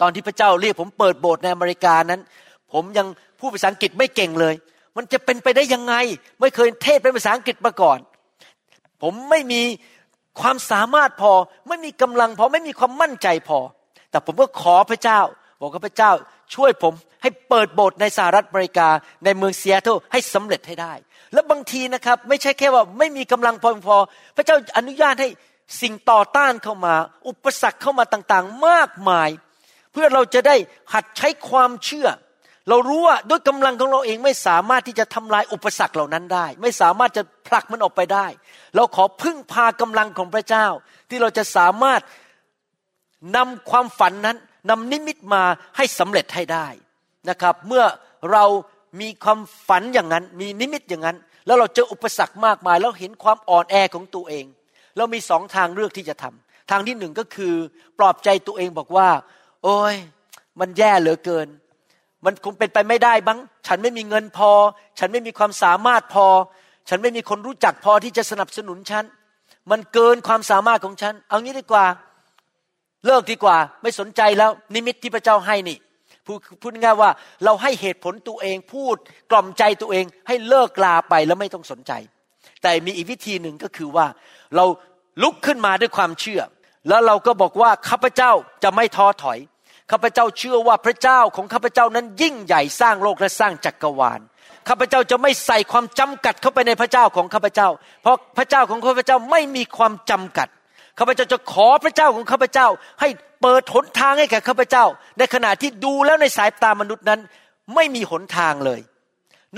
[0.00, 2.20] ตอนที่พระเจ้าเรียกผมเปิดโบสถ์ในอเมริกานั้น
[2.72, 3.06] ผมยัง
[3.38, 4.54] พูดภาษาอังกฤษไม่เก่งเลย
[4.96, 5.94] มันจะเป็นไปได้ยังไง
[6.40, 7.98] ไม่เคยเทศเป็นภาษาอังกฤษมาก่อน
[9.02, 9.62] ผมไม่มี
[10.40, 11.32] ความสามารถพอ
[11.68, 13.58] ไม่มีกำลังพอไม่มีความมั่นใจพอ
[14.12, 15.20] แต่ผมก็ขอพระเจ้า
[15.60, 16.12] บอกกับพระเจ้า
[16.54, 18.88] ช่วยผมให้เปิดโบสถ์ในสหรัฐอเมริกา
[19.24, 20.92] ในเมืองเซียโตรให้สำเร็จให้ได้
[21.32, 23.96] และบางทีนะครับ ไม่ใช่แค่ว่าไม่มีกำลังพอพอ
[24.36, 25.28] พระเจ้าอนุญาตให้
[25.82, 26.94] สิ่งต่อต้านเข้ามา
[27.28, 29.28] อุปสรรคเข้ามาต่างๆ มากมาย
[29.92, 30.56] เพื่อเราจะได้
[30.94, 32.08] หัดใช้ความเชื่อ
[32.68, 38.26] เรารู้ว่าด้วยกำลังของเราเองไม่สามารถที่จะทำลายอุปสรรคเหล่านั้นได้ ไม่สามารถจะผลักมันออกไปได้
[38.76, 40.66] เราขอพึ่งพากำลังของพระเจ้า
[41.08, 42.00] ที่เราจะสามารถ
[43.36, 44.36] นำความฝันนั้น
[44.70, 45.42] นำนิมิตมา
[45.76, 46.66] ให้สำเร็จให้ได้
[47.30, 47.84] นะครับ เมื่อ
[48.32, 48.44] เรา
[49.00, 54.44] มีความฝันอย่างนั้น มีนิมิตอย่างนั้น แล้วเราเจออุปสรรคมากมาย แล้วเห็นความอ่อนแอของตัวเอง
[54.96, 57.54] เรามีสองทางเลือกที่จะทำทางที่หนึ่งก็คือ
[57.98, 59.08] ปลอบใจตัวเองบอกว่า
[59.62, 59.94] โอ้ย
[60.60, 61.48] มันแย่เหลือเกิน
[62.24, 64.50] มันคงเป็นไปไม่ได้บ้าง ฉันไม่มีเงินพอ
[64.98, 66.26] ฉันไม่มีความสามารถพอ
[66.88, 69.04] ฉันไม่มีคนรู้จักพอที่จะสนับสนุนฉัน
[69.70, 71.86] มันเกินความสามารถของฉัน เอางี้ดีกว่า
[73.06, 75.78] เลิกดีกว่าไม่สนใจแล้วนิมิตที่พระเจ้าให้นี่
[76.26, 77.10] พูดพูดง่ายว่า
[77.44, 78.96] เราให้เหตุผลตัวเองพูด
[79.30, 81.92] กล่อมใจตัวเอง ให้เลิกลาไปแล้วไม่ต้องสนใจ
[82.62, 84.06] แต่มีอีกวิธีหนึ่งก็คือว่า
[84.56, 84.64] เรา
[85.22, 86.42] ลุกขึ้นมาด้วยความเชื่อ
[86.88, 88.30] แล้วเราก็บอกว่าข้าพเจ้า
[88.62, 89.38] จะไม่ท้อถอย
[89.90, 94.20] ข้าพเจ้าเชื่อว่าพระเจ้าของข้าพเจ้านั้นยิ่งใหญ่สร้างโลกและสร้างจักรวาล
[94.68, 97.68] ข้าพเจ้าจะไม่ใส่ความจำกัดเข้าไปในพระเจ้าของข้าพเจ้า
[98.02, 100.48] เพราะพระเจ้าของข้าพเจ้าไม่มีความจำกัด
[100.98, 102.68] ข้าพเจ้าจะขอพระเจ้าของข้าพเจ้า
[103.00, 103.08] ให้
[103.42, 104.84] เปิดหนทางให้แก่ข้าพเจ้า
[105.18, 107.20] ในขณะที่ดูแล้วในสายตามนุษย์นั้น
[107.74, 108.80] ไม่มีหนทางเลย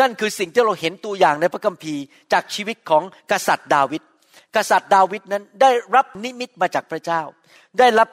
[0.01, 4.03] นั่นคือสิ่งที่เราเห็นตัวอย่างในพระคัมภีร์ จากชีวิตของกษัตริย์ดาวิด
[4.57, 7.23] กษัตริย์ดาวิดนั้นได้รับนิมิตมาจากพระเจ้า
[7.79, 8.09] ได้รับ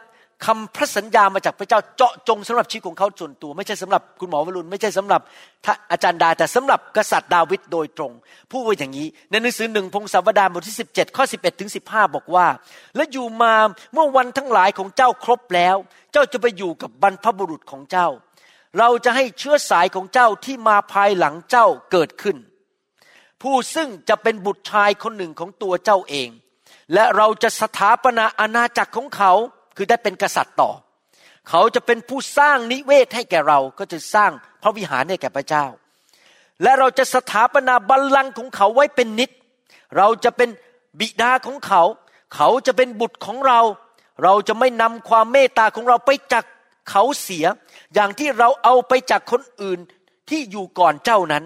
[0.46, 5.22] คำพระสัญญามาจากพระเจ้าเจาะจงสำหรับชีวิตของเขาส่วนตัว ไม่ใช่สำหรับคุณหมอวรุณไม่ใช่สำหรับ
[5.92, 8.12] อาจารย์ดา แต่สำหรับกษัตริย์ดาวิดโดยตรง
[8.52, 12.48] พูดไว้อย่างนี้ ในหนังสือหนึ่งพงศาวดารบทที่ 17 ข้อ 11ถึง15 บอกว่า
[12.96, 13.54] และอยู่มา
[13.94, 15.76] เมื่อวันทั้งหลายของเจ้าครบแล้ว
[16.12, 18.08] เจ้าจะไปอยู่กับบรรพบุรุษของเจ้า
[18.80, 22.38] เราจะให้เชื้อสายของเจ้าที่มาภายหลังเจ้าเกิดขึ้น
[23.42, 26.30] ผู้ซึ่งจะเป็นบุตรชายคนหนึ่งของตัวเจ้าเอง
[26.94, 29.34] และเราจะสถาปนาอาณาจักรของเขา
[29.82, 30.72] คือได้เป็นกษัตริย์ต่อ
[31.50, 35.66] เขาจะเป็นผู้สร้างนิเวศให้แก่เราก็จะสร้างพระวิหารให้แก่พระเจ้า
[36.64, 39.32] และเราจะสถาปนาบัลลังก์ของเขาไว้เป็นนิจ
[39.98, 40.50] เราจะเป็น
[41.00, 41.84] บิดาของเขา
[42.36, 43.60] เขาจะเป็นบุตรของเรา
[44.24, 46.46] เราจะไม่นำความเมตตาของเราไปจาก
[46.90, 47.46] เขาเสีย
[47.94, 49.80] อย่างที่เราเอาไปจากคนอื่น
[50.30, 51.44] ที่อยู่ก่อนเจ้านั้น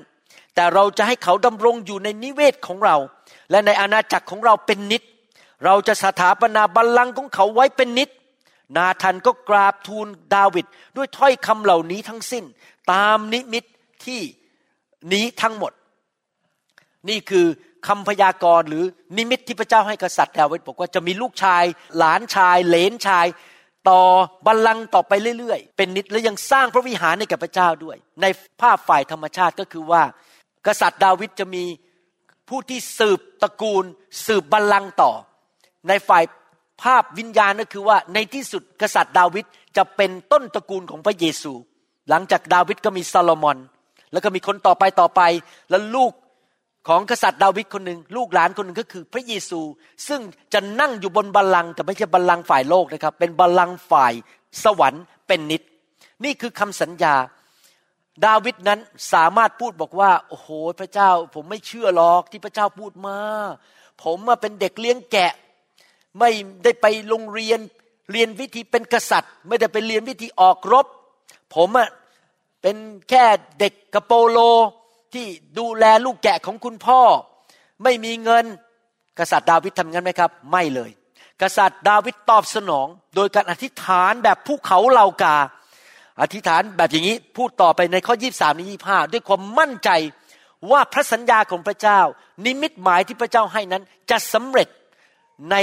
[0.56, 2.96] แต่เราจะให้เขาดำรงอยู่ในนิเวศของเรา
[3.52, 5.04] และในอาณาจักรของเราเป็นนิจ
[5.66, 8.10] เราจะสถาปนาบัลลังก์ของเขาไว้เป็นนิจ
[8.78, 10.66] นาธันก็กราบทูลดาวิด
[10.98, 12.44] ด้วยถ้อยคำเหล่านี้ทั้งสิ้น
[12.92, 13.64] ตามนิมิต
[14.06, 14.22] ที่
[15.14, 15.72] นี้ทั้งหมด
[17.10, 17.46] นี่คือ
[17.88, 18.84] คำพยากรณ์หรือ
[19.18, 21.64] นิมิตที่พระเจ้าให้กษัตริย์ดาวิดบอกว่าจะมีลูกชาย
[21.98, 23.28] หลานชาย เหลนชาย
[23.90, 24.02] ต่อ
[24.46, 28.26] บัลลังก์ต่อไปเรื่อยๆ เป็นนิดและยังสร้างพระวิหารให้กับพระเจ้าด้วย ใน
[28.62, 30.04] ภาพฝ่ายธรรมชาติก็คือว่า
[30.68, 31.64] กษัตริย์ดาวิดจะมี
[32.50, 33.86] ผู้ที่สืบตระกูล
[34.26, 35.12] สืบบัลลังก์ต่อ
[35.88, 36.24] ในฝ่าย
[36.82, 39.46] ภาพวิญญาณก็คือว่าในที่สุดกษัตริย์ดาวิด
[39.78, 41.54] จะเป็นต้นตระกูลของพระเยซู
[42.10, 43.58] หลังจากดาวิดก็มีซาโลมอน
[44.12, 45.22] แล้วก็มีคนต่อไปต่อไป
[45.70, 46.14] แล้วลูก
[46.88, 49.60] ของกษัตริย์ดาวิดคนหนึ่งลูกหลานคนหนึ่งก็คือพระเยซู
[50.08, 50.22] ซึ่ง
[50.54, 54.14] จะนั่งอยู่บนบัลลังก์แต่ไม่ใช่บัลลังก์ฝ่ายโลกนะครับ เป็นบัลลังก์ฝ่าย
[54.64, 55.62] สวรรค์เป็นนิด
[56.24, 57.16] นี่คือคำสัญญา
[58.26, 58.80] ดาวิดนั้น
[59.14, 63.18] สามารถพูดบอกว่า โอ้โหพระเจ้า ผมไม่เชื่อหรอกที่พระเจ้าพูดมา
[64.04, 65.32] ผมมาเป็นเด็กเลี้ยงแกะ
[66.20, 66.32] ไม่
[66.64, 67.60] ได้ไปโรงเรียน
[68.12, 70.86] เรียนวิธีเป็นกษัตริย์ ไม่ได้ไปเรียนวิธีออกรบ
[71.56, 71.90] ผมอะ
[72.62, 72.76] เป็น
[73.10, 73.24] แค่
[73.60, 74.40] เด็กกระโปโล
[75.14, 75.26] ที่
[75.60, 77.02] ดูแลลูกแกะของคุณพ่อ
[77.84, 78.46] ไม่มีเงิน
[79.20, 80.92] กษัตริย์ดาวิดทำงั้นไหมครับ ไม่เลย
[81.42, 85.38] กษัตริย์ดาวิดตอบสนอง โดยการอธิษฐานแบบภูเขาเหล่ากา
[86.22, 89.90] อธิษฐานแบบอย่างนี้พูดต่อไปในข้อ 23นี้25 ด้วยความมั่นใจ
[90.72, 92.00] ว่าพระสัญญาของพระเจ้า
[92.46, 94.68] นิมิตหมายที่พระเจ้าให้นั้นจะสำเร็จ
[95.52, 95.56] ใน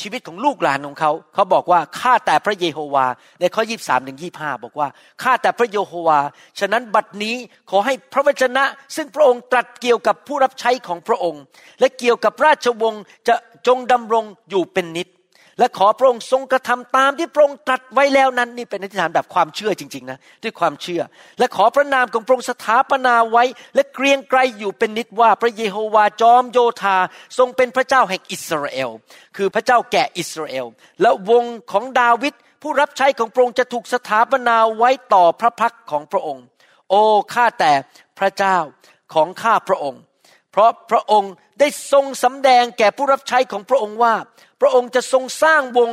[0.00, 3.06] ชีวิตของลูกหลานของเขา เขาบอกว่าข้าแต่พระเยโฮวา
[3.40, 4.88] ในข้อยี่สามถึงยี่ห้าบอกว่า
[5.22, 6.18] ข้าแต่พระเยโฮวา
[6.60, 7.36] ฉะนั้นบัดนี้
[7.70, 8.64] ขอให้พระวจนะ
[8.96, 11.42] ซึ่งพระองค์ตรัสเกี่ยวกับผู้รับใช้ของพระองค์
[11.80, 13.34] และเกี่ยวกับราชวงศ์จะ
[13.66, 15.08] จงดำรงอยู่เป็นนิจ
[15.58, 21.02] และขอพระองค์ทรงกระทำตามที่พระองค์ตรัสไว้แล้วนั้น นี่เป็นอธิษฐานแบบความเชื่อจริง ๆ นะด้วยความเชื่อ
[21.38, 26.98] และขอพระนามของพระองค์สถาปนาไว้ และเกรียงไกรอยู่เป็นนิดว่าพระเยโฮวาจอมโยธา
[27.38, 28.90] ทรงเป็นพระเจ้าแห่งอิสราเอล
[29.36, 30.66] คือพระเจ้าแก่อิสราเอล
[31.02, 36.44] และวงของดาวิดผู้รับใช้ของพระองค์จะถูกสถาปนาไว้ต่อพระพักของพระองค์
[36.90, 37.02] โอ้
[37.34, 37.72] ข้าแต่
[38.18, 38.56] พระเจ้า
[39.14, 40.00] ของข้าพระองค์
[40.52, 44.14] เพราะพระองค์ได้ทรงสำแดงแก่ผู้รับใช้ของพระองค์ว่า
[44.60, 45.90] พระองค์จะทรงสร้างวง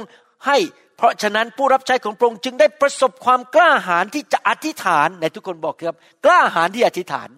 [0.47, 0.57] ให้
[0.97, 7.29] เพราะฉะนั้นผู้รับใช้ของพระองค์จึงได้ประสบความกล้าหาญที่จะอธิษฐานในทุกคนบอกครับ กล้าหาญที่อธิษฐาน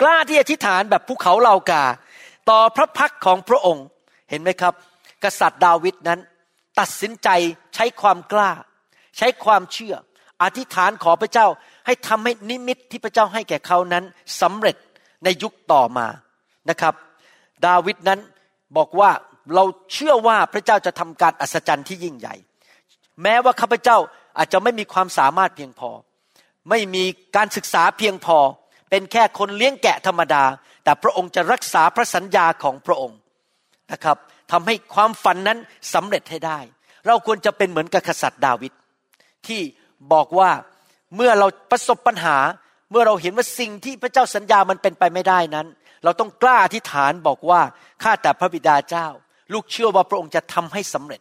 [0.00, 1.84] กล้าที่อธิษฐานแบบภูเขาเหล่ากา
[2.50, 3.84] ต่อพระพักของพระองค์
[4.30, 4.74] เห็นไหมครับ
[5.24, 6.20] กษัตริย์ดาวิดนั้น
[6.80, 7.28] ตัดสินใจ
[7.74, 8.50] ใช้ความกล้า
[9.18, 9.94] ใช้ความเชื่อ
[10.42, 11.46] อธิษฐานขอพระเจ้า
[11.86, 14.04] ให้ทำให้นิมิตที่พระเจ้าให้แก่เขานั้น
[14.40, 14.76] สำเร็จ
[15.24, 16.06] ในยุคต่อมา
[16.70, 16.94] นะครับ
[17.66, 18.20] ดาวิดนั้น
[18.76, 19.10] บอกว่า
[19.54, 22.34] เราเชื่อว่าพระเจ้าจะทำการอัศจรรย์ที่ยิ่งใหญ่
[23.22, 23.98] แม้ว่าข้าพเจ้า
[24.38, 25.90] อาจจะไม่มีความสามารถเพียงพอ
[26.70, 27.04] ไม่มี
[27.36, 28.38] การศึกษาเพียงพอ
[28.90, 30.44] เป็นแค่คนเลี้ยงแกะธรรมดา
[30.84, 33.18] แต่พระองค์จะรักษาพระสัญญาของพระองค์
[33.92, 34.16] นะครับ
[34.52, 35.58] ทำให้ความฝันนั้น
[35.94, 36.58] สำเร็จให้ได้
[37.06, 38.72] เราควรจะเป็นเหมือนกับกษัตริย์ดาวิด
[39.46, 39.60] ที่
[40.12, 40.50] บอกว่า
[41.16, 42.36] เมื่อเราประสบปัญหา
[42.90, 45.66] เมื่อเราเห็นว่าสิ่งที่พระเจ้าสัญญามันเป็นไปไม่ได้นั้น
[46.04, 47.60] เราต้องกล้าอธิษฐานบอกว่า
[48.02, 49.06] ข้าแต่พระบิดาเจ้า
[49.52, 51.20] ลูกเชื่อว่าพระองค์จะทำให้สำเร็จ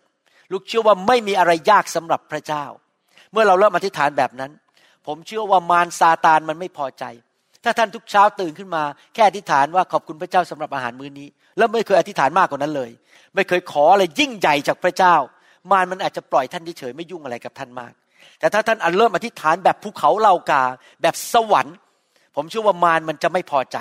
[0.52, 2.66] ลูกเชื่อว่าไม่มีอะไรยากสำหรับพระเจ้า
[3.32, 4.52] เมื่อเราเริ่มอธิษฐานแบบนั้น
[5.08, 7.04] ผมเชื่อว่ามารซาตานมันไม่พอใจ
[7.64, 8.84] ถ้าท่านทุกเช้าตื่นขึ้นมา
[9.14, 12.92] แค่อธิษฐานว่าขอบคุณพระเจ้าสำหรับอาหารมื้อนี้ แล้วไม่เคยอธิษฐานมากกว่านั้นเลย
[13.36, 15.16] ไม่เคยขออะไรยิ่งใหญ่จากพระเจ้า
[15.72, 17.94] มารมันอาจจะปล่อยท่านเฉยไม่ยุ่งอะไรกับท่านมาก
[18.40, 20.64] แต่ถ้าท่านเริ่มอธิษฐานแบบภูเขาเหล่ากา
[21.02, 21.76] แบบสวรรค์
[22.36, 23.78] ผมเชื่อว่ามารมันจะไม่พอใจ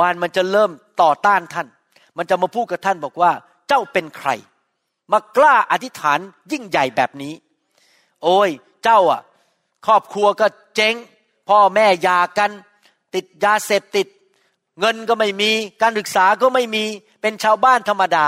[0.00, 0.70] มารมันจะเริ่ม
[1.02, 1.68] ต่อต้านท่าน
[2.18, 3.32] มันจะมาพูดกับท่านบอกว่า
[3.72, 4.30] เจ้าเป็นใคร
[5.12, 6.18] มากล้าอธิษฐาน
[6.52, 7.34] ยิ่งใหญ่แบบนี้
[8.22, 8.50] โอ้ย
[8.84, 9.22] เจ้าอะ
[9.86, 10.94] ครอบครัวก็เจ๊ง
[11.48, 12.50] พ่อแม่ยากัน
[13.14, 14.06] ติดยาเสพติด
[14.80, 15.50] เงินก็ไม่มี
[15.82, 16.84] การศึกษาก็ไม่มี
[17.22, 18.26] เป็นชาวบ้านธรรมดา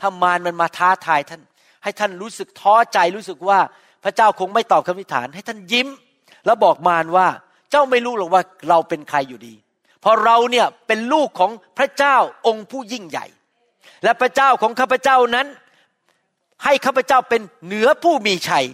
[0.00, 1.40] ถ้ามารมันมาท้าทายท่าน
[1.82, 3.58] ให้ท่านรู้สึกท้อใจรู้สึกว่า
[4.04, 5.88] พระเจ้าคงไม่ตอบคำอธิษฐาน ให้ท่านยิ้ม
[6.46, 7.28] แล้วบอกมารว่า
[7.70, 9.54] เจ้าไม่รู้หรอกว่าเราเป็นใครอยู่ดี
[10.00, 12.16] เพราะเราเนี่ยเป็นลูกของพระเจ้า
[12.46, 13.26] องค์ผู้ยิ่งใหญ่
[14.04, 15.46] และพระเจ้าของข้าพเจ้านั้น
[16.64, 18.66] ให้ข้าพเจ้าเป็นเหนือผู้มีชัย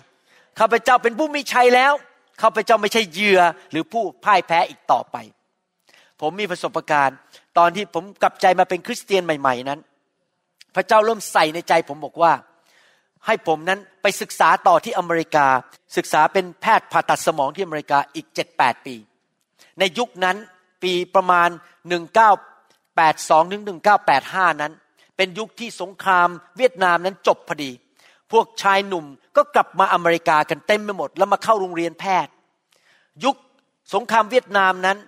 [0.59, 1.93] ข้าพเจ้าเป็นผู้มีชัยแล้ว
[2.43, 3.41] ข้าพเจ้าไม่ใช่เหยื่อ
[3.71, 5.17] หรือผู้พ่ายแพ้อีกต่อไป
[6.21, 7.17] ผมมีประสบการณ์
[7.59, 9.81] ตอนที่ผมกลับใจมาเป็นคริสเตียนใหม่ ๆนั้น
[10.75, 12.33] พระเจ้าเริ่มใส่ในใจผมบอกว่า
[13.27, 15.47] ให้ผมนั้นไปศึกษาต่อที่อเมริกา
[15.97, 18.97] ศึกษาเป็นแพทย์ผ่าตัดสมองที่อเมริกาอีก7-8ปี
[19.79, 20.37] ในยุคนั้น
[20.83, 21.49] ปีประมาณ
[22.31, 23.63] 1982ถึง
[24.07, 24.73] 1985นั้น
[25.17, 27.71] เป็นยุคที่สงครามเวียดนามนั้นจบพอดี
[28.33, 29.05] พวกชายหนุ่ม
[29.37, 32.33] ก็กลับมาอเมริกากันเต็มไปหมด แล้วมาเข้าโรงเรียนแพทย์
[33.25, 33.37] ยุค
[33.95, 34.99] สงครามเวียดนามนั้น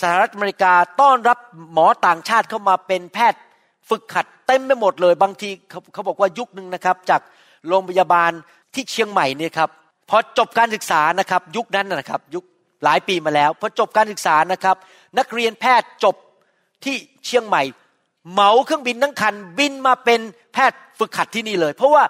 [0.00, 1.38] สหรัฐอเมริกาต้อนรับ
[1.72, 3.40] หมอต่างชาติเข้ามาเป็นแพทย์
[3.88, 7.20] ฝึกขัดเต็มไปหมดเลย บางทีเขาเขาบอกว่ายุคหนึ่งนะครับ จาก
[7.68, 8.30] โรงพยาบาล
[8.74, 9.70] ที่เชียงใหม่เนี่ยครับ
[10.10, 12.44] พอจบการศึกษานะครับยุคนั้นนะครับยุค
[12.84, 14.76] หลายปีมาแล้วพอจบการศึกษานะครับ
[15.18, 16.16] นักเรียนแพทย์จบ
[16.84, 16.94] ที่
[17.26, 17.62] เชียงใหม่
[18.32, 20.20] เหมาเครื่องบินทั้งคันบินมาเป็น
[20.52, 22.02] แพทย์ฝึกขัดที่นี่เลย เพราะว่า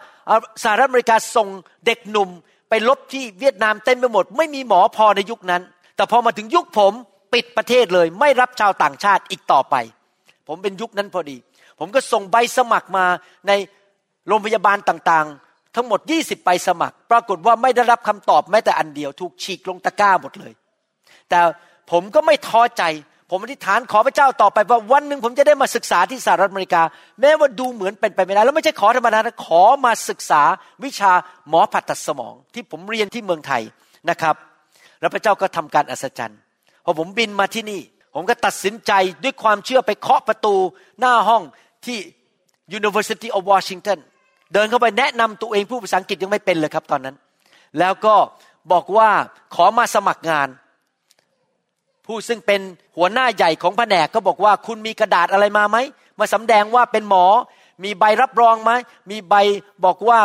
[0.62, 1.48] สหรัฐอเมริกาส่ง
[1.86, 2.30] เด็กหนุ่ม
[2.68, 5.62] ไปลบที่เวียดนามเต็มไปหมด ไม่มีหมอพอในยุคนั้น
[5.96, 6.92] แต่พอมาถึงยุคผม
[7.34, 9.74] ปิดประเทศเลย ไม่รับชาวต่างชาติอีกต่อไป
[10.48, 11.36] ผมเป็นยุคนั้นพอดี
[11.78, 13.04] ผมก็ส่งใบสมัครมา
[13.48, 13.52] ใน
[14.28, 20.52] โรงพยาบาลต่างๆ ทั้งหมด 20ใบสมัคร ปรากฏว่าไม่ได้รับคำตอบแม้แต่อันเดียว ถูกฉีกลงตะกร้าหมดเลย
[21.30, 21.40] แต่
[21.90, 22.82] ผมก็ไม่ท้อใจ
[23.30, 26.82] ผมอธิษฐานขอพระเจ้าต่อไปว่าวันหนึ่งผมจะได้มาศึกษาที่สหรัฐอเมริกา
[27.20, 30.42] แม้ว่าดูเหมือนเป็นไปไม่ได้แล้วไม่ใช่ขอธรรมดานะขอมาศึกษา
[30.84, 31.12] วิชา
[31.48, 33.62] หมอผ่าตัดสมอง ที่ผมเรียนที่เมืองไทย
[34.10, 34.34] นะครับ
[35.00, 36.38] แล้วพระเจ้าก็ทำการอัศจรรย์
[36.84, 37.80] พอผมบินมาที่นี่
[38.14, 38.92] ผมก็ตัดสินใจ
[39.24, 40.54] ด้วยความเชื่อไปเคาะประตู
[41.00, 41.42] หน้าห้อง
[41.86, 41.98] ที่
[42.78, 43.98] University of Washington
[44.52, 47.16] เดินเข้าไปแนะนำตัวเองผู้ภาษาอังกฤษยังไม่เป็นเลยครับตอนนั้น
[47.78, 48.14] แล้วก็
[48.72, 49.10] บอกว่า
[49.54, 50.48] ขอมาสมัครงาน
[52.10, 52.60] ผู้ซึ่งเป็น
[52.96, 55.76] หัวหน้าใหญ่ของแผนกก็บอกว่าคุณมีกระดาษอะไรมาไหม
[56.18, 57.26] มาสำแดงว่าเป็นหมอ
[57.84, 58.72] มีใบรับรองไหม
[59.10, 59.34] มีใบ
[59.84, 60.18] บอกว่า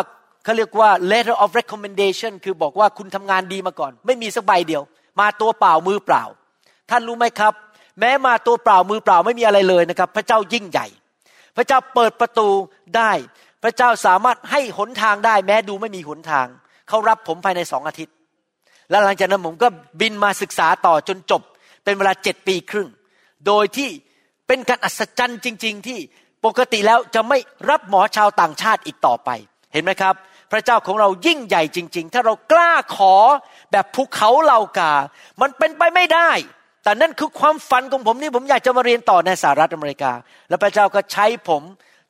[0.43, 4.83] เขาเรียกว่า letter of recommendation คือบอกว่าคุณทำงานดีมาก่อน ไม่มีสักใบเดียว
[5.19, 6.23] มาตัวเปล่ามือเปล่า
[6.89, 7.53] ท่านรู้ไหมครับ
[7.99, 10.87] แม้มาตัวเปล่ามือเปล่าไม่มีอะไรเลยนะครับ พระเจ้ายิ่งใหญ่
[11.57, 12.47] พระเจ้าเปิดประตู
[12.97, 13.11] ได้
[13.63, 16.47] พระเจ้าสามารถให้หนทางได้ แม้ดูไม่มีหนทาง
[16.87, 18.13] เขารับผมภายในสองอาทิตย์
[18.89, 19.67] แล้วหลังจากนั้นผมก็
[20.01, 21.41] บินมาศึกษาต่อจนจบ
[21.85, 22.89] เป็นเวลาเจ็ดปีครึ่ง
[23.47, 23.89] โดยที่
[24.47, 25.99] เป็นการอัศจรรย์จริง ๆ ที่
[26.45, 27.37] ปกติแล้วจะไม่
[27.69, 29.29] รับหมอชาวต่างชาติอีกต่อไป
[29.73, 30.15] เห็นไหมครับ
[30.51, 33.13] พระเจ้าของเรายิ่งใหญ่จริง ๆ ถ้าเรากล้าขอ
[33.71, 34.93] แบบภูเขาเหล่ากา
[35.41, 36.31] มันเป็นไปไม่ได้
[36.83, 40.11] แต่นั่นคือความฝันของผมนี่ผมอยากจะมาเรียนต่อในสหรัฐอเมริกา
[40.49, 41.61] และพระเจ้าก็ใช้ผม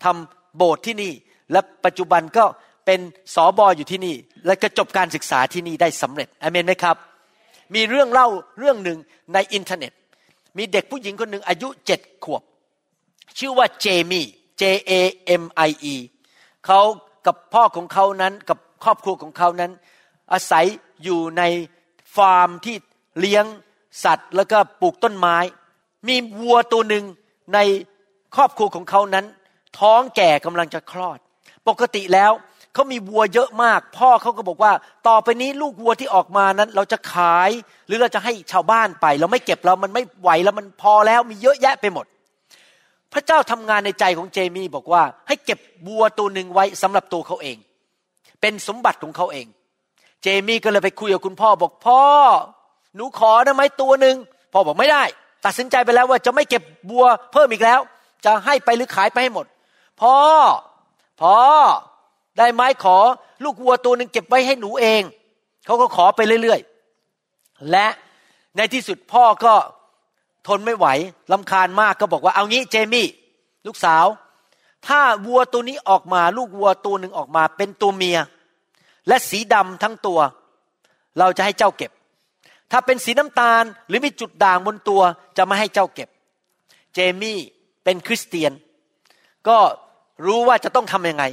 [0.03, 1.13] ทำโบสถ์ที่นี่
[1.51, 2.45] และปัจจุบันก็
[2.85, 2.99] เป็น
[3.35, 6.95] สอบออยู่ที่นี่ และก็จบการศึกษาที่นี่ได้สำเร็จอเมนไหมครับ
[7.73, 8.27] มีเรื่องเล่า
[8.59, 8.99] เรื่องหนึ่ง
[9.33, 9.91] ในอินเทอร์เน็ต
[10.57, 12.43] มีเด็กผู้หญิงคนหนึ่งอายุเจ็ดขวบ
[13.37, 14.25] ชื่อว่าเจมี่
[14.61, 14.93] J A
[15.41, 15.95] M I E
[16.65, 16.81] เขา
[17.25, 19.71] กับพ่อของเขานั้นกับครอบครัวของเขานั้น
[20.33, 20.65] อาศัย
[21.03, 21.43] อยู่ใน
[22.15, 22.75] ฟาร์มที่
[23.19, 23.45] เลี้ยง
[24.03, 25.37] สัตว์ แล้วก็ปลูกต้นไม้
[26.07, 27.05] มีวัวตัวหนึ่ง
[27.53, 27.59] ใน
[28.35, 29.25] ครอบครัวของเขานั้น
[29.79, 31.19] ท้องแก่กำลังจะคลอด
[31.67, 32.31] ปกติแล้ว
[32.75, 34.73] เขามีวัวเยอะมาก พ่อเขาก็บอกว่า
[35.07, 37.49] ต่อไปนี้ลูกวัวที่ออกมานั้น เราจะขาย
[37.87, 42.05] หรือเราจะให้ชาวบ้านไป เราไม่เก็บเรามันไม่ไหวแล้วมันพอแล้วมีเยอะแยะไปหมด
[43.13, 47.57] พระเจ้าทำงานในใจของเจมี่บอกว่า ให้เก็บวัวตัวหนึ่งไว้สำหรับตัวเขาเอง
[48.41, 49.47] เป็นสมบัติของเขาเอง
[50.23, 52.01] เจมี่ก็เลยไปคุยกับคุณพ่อบอกพ่อ
[52.95, 54.15] หนูขอได้ไหมตัวหนึ่ง
[54.53, 55.03] พ่อบอกไม่ได้
[55.45, 57.79] ตัดสินใจไปแล้วว่าจะไม่เก็บบัวเพิ่มอีกแล้ว
[58.25, 59.45] จะให้ไปหรือขายไปให้หมด
[60.01, 60.15] พ่อ
[61.21, 61.37] พ่อ
[62.37, 62.97] ได้ไหมขอ
[63.43, 65.01] ลูกวัวตัวหนึ่งเก็บไว้ให้หนูเอง
[65.65, 67.87] เขาก็ขอไปเรื่อยๆ และ
[68.57, 69.53] ในที่สุดพ่อก็
[70.47, 70.87] ทนไม่ไหว
[71.31, 73.07] ลำคาญมากก็บอกว่าเอางี้เจมี่
[73.67, 74.05] ลูกสาว
[74.87, 78.17] ถ้าวัวตัวนี้ออกมาลูกวัวตัวหนึ่งออกมาเป็นตัวเมีย
[79.07, 80.19] และสีดำทั้งตัว
[81.19, 81.91] เราจะให้เจ้าเก็บ
[82.71, 85.01] ถ้าเป็นสีน้ำตาลหรือมีจุดด่างบนตัว
[85.37, 86.09] จะไม่ให้เจ้าเก็บ
[86.93, 87.39] เจมี่
[87.83, 88.51] เป็นคริสเตียน
[89.47, 89.57] ก็
[90.25, 91.23] รู้ว่าจะต้องทำยังไง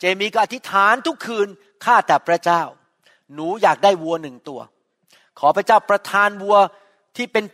[0.00, 1.48] เจมี่ก็อธิษฐานทุกคืน
[1.84, 2.62] ข้าแต่พระเจ้า
[3.34, 4.60] หนูอยากได้วัวหนึ่งตัว
[5.38, 6.56] ขอพระเจ้าประทานวัว
[7.16, 7.44] ที่เป็น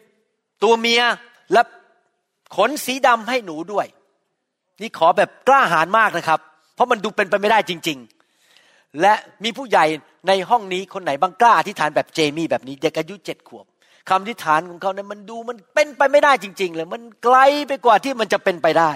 [0.63, 1.03] ตัวเมีย
[1.53, 1.63] และ
[2.57, 3.87] ขนสีดำให้หนูด้วย
[4.83, 6.41] นี่ขอแบบกล้าหาญมากนะครับ
[6.75, 7.99] เพราะมันดูเป็นไปไม่ได้จริง
[8.49, 9.85] ๆ และมีผู้ใหญ่
[10.29, 13.67] ในห้องนี้คนไหนบางกล้าอธิษฐานแบบเจมี่แบบนี้เด็กอายุเจ็ดขวบ
[14.09, 17.37] คำอธิษฐานของเขาเนี่ยมันดูมันเป็นไปไม่ได้จริง ๆ เลยมันไกล
[17.69, 18.93] ไปกว่าที่มันจะเป็นไปได้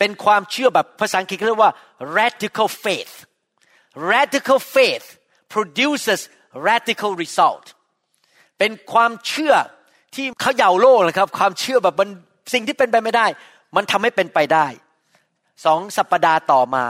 [0.00, 1.72] เป็นความเชื่อแบบภาษาอังกฤษเรียกว่า
[2.18, 3.14] radical faith
[4.14, 5.06] radical faith
[5.52, 6.20] produces
[6.68, 7.64] radical result
[8.58, 9.54] เป็นความเชื่อ
[10.14, 12.08] ที่เขาเย่าโลกนะครับ ความเชื่อแบบมัน
[12.52, 13.26] สิ่งที่เป็นไปไม่ได้
[13.76, 14.66] มันทำให้เป็นไปได้
[15.64, 16.84] สองสัปดาห์ต่อมา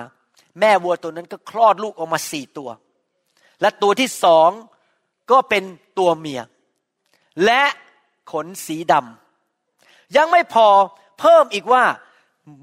[0.61, 2.71] แม่วัวตัวนั้นก็คลอดลูกออกมาสี่ตัว
[3.61, 4.51] และตัวที่สอง
[5.31, 5.65] ก็เป็น
[5.99, 6.43] ตัวเมีย
[7.45, 7.63] และ
[8.33, 10.67] ขนสีดำยังไม่พอ
[11.21, 11.85] เพิ่มอีกว่า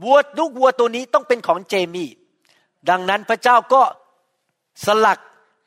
[0.04, 2.10] วัวลูกวัวตัวนี้ต้องเป็นของเจมี่
[2.90, 3.82] ดังนั้นพระเจ้าก็
[4.86, 5.20] สลัก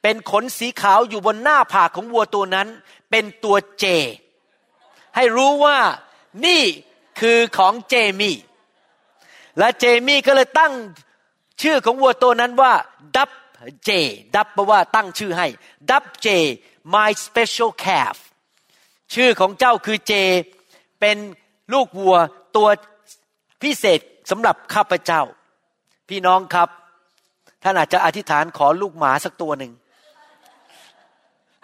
[0.02, 2.68] เป็นขนสีขาวอยู่บนหน้าผากของวัวตัวนั้น
[3.10, 3.86] เป็นตัวเจ
[5.16, 5.78] ให้รู้ว่า
[6.46, 6.62] นี่
[7.20, 8.36] คือของเจมี่
[9.58, 10.72] และเจมี่ก็เลยตั้ง
[11.62, 12.72] ชื่อของวัวตัวนั้นว่า
[13.16, 13.30] ดับ
[13.84, 13.90] เจ
[14.36, 15.46] ดับแปลว่าตั้งชื่อให้
[15.90, 16.28] ดับเจ
[16.94, 18.16] my special calf
[19.14, 20.14] ชื่อของเจ้าคือเจ
[21.00, 21.16] เป็น
[21.72, 22.16] ลูกวัว
[22.56, 22.68] ตัว
[23.62, 25.22] พิเศษสำหรับข้าพเจ้า
[26.08, 26.68] พี่น้องครับ
[27.62, 29.72] ท่านอาจจะอธิษฐานขอลูกหมาสักตัวหนึ่ง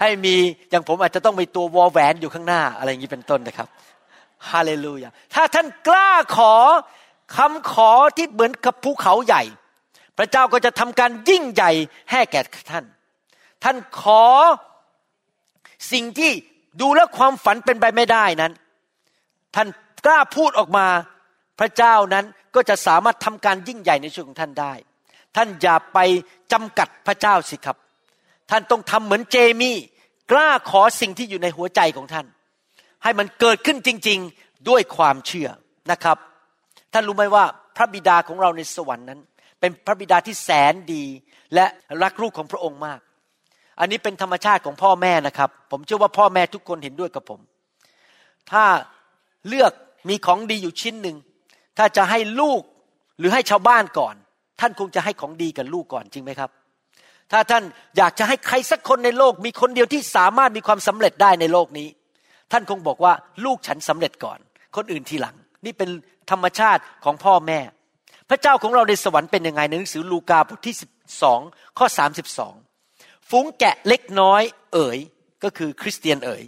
[0.01, 0.35] ให้มี
[0.71, 3.69] อย่างผมอาจจะต้องมีตัววอลแหวนอยู่ข้างหน้าอะไรอย่างนี้เป็นต้นนะครับ
[4.51, 6.55] ฮาเลลูยาถ้าท่านกล้าขอ
[7.37, 9.43] คำขอที่เหมือนกับภูเขาใหญ่
[10.19, 11.71] พระเจ้าก็จะทำการยิ่งใหญ่
[12.11, 12.85] ให้แก่ท่าน
[13.65, 14.25] ท่านขอ
[15.93, 16.33] สิ่งที่
[16.81, 18.53] ดูแลความฝันเป็นไปไม่ได้นั้น
[19.55, 19.69] ท่าน
[20.07, 20.87] กล้าพูดออกมา
[21.59, 24.73] พระเจ้านั้นก็จะสามารถทำการยิ่งใหญ่ในชีวิตของท่านได้
[25.37, 25.99] ท่านอย่าไป
[26.53, 27.77] จำกัดพระเจ้าสิครับ
[28.51, 29.77] ท่านต้องทำเหมือนเจมี่
[30.33, 32.27] กล้าขอสิ่งที่อยู่ในหัวใจของท่าน
[33.03, 35.49] ให้มันเกิดขึ้นจริง ๆด้วยความเชื่อ
[35.93, 36.19] นะครับ
[36.93, 37.45] ท่านรู้ไหมว่า
[37.77, 39.21] พระบิดาของเราในสวรรค์นั้น
[39.61, 41.05] เป็นพระบิดาที่แสนดี
[41.55, 41.67] และ
[42.03, 43.01] รักลูกของพระองค์มาก
[43.81, 47.41] อันนี้เป็นธรรมชาติของพ่อแม่นะครับ ผมเชื่อว่าพ่อแม่ทุกคนเห็นด้วยกับผม
[48.51, 48.65] ถ้า
[49.49, 49.73] เลือก
[50.09, 51.17] มีของดีอยู่ชิ้นหนึ่ง
[51.79, 52.63] ถ้าจะให้ลูก
[53.19, 54.15] หรือให้ชาวบ้านก่อน
[54.61, 56.51] ท่านคงจะให้ของดีกับลูกก่อนจริงไหมครับ
[57.33, 57.65] ถ้าท่าน
[57.97, 61.89] อยากจะให้ใครสักคนในโลก มีคนเดียวที่สามารถมีความสำเร็จได้ในโลกนี้
[62.53, 63.13] ท่านคงบอกว่า
[63.45, 64.39] ลูกฉันสำเร็จก่อน
[64.77, 65.91] คนอื่นทีหลัง นี่เป็น
[66.31, 67.61] ธรรมชาติของพ่อแม่
[68.29, 70.77] พระเจ้าของเราในสวรรค์เป็นยังไงในหนังสือลูกาบทที่
[71.31, 71.87] 12ข้อ
[72.59, 74.99] 32ฝูงแกะเล็กน้อยเอ๋ย
[75.45, 76.43] ก็คือคริสเตียนเอ๋ย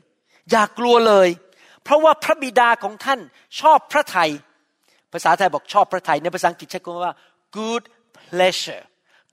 [0.50, 1.28] อย่ากลัวเลย
[1.84, 3.20] เพราะว่าพระบิดาของท่าน
[3.60, 7.14] ชอบพระไทยาษาไทยบอกชอบพระทัยในภาษาอังกฤษใช้คำว่า
[7.58, 7.84] good
[8.28, 8.84] pleasure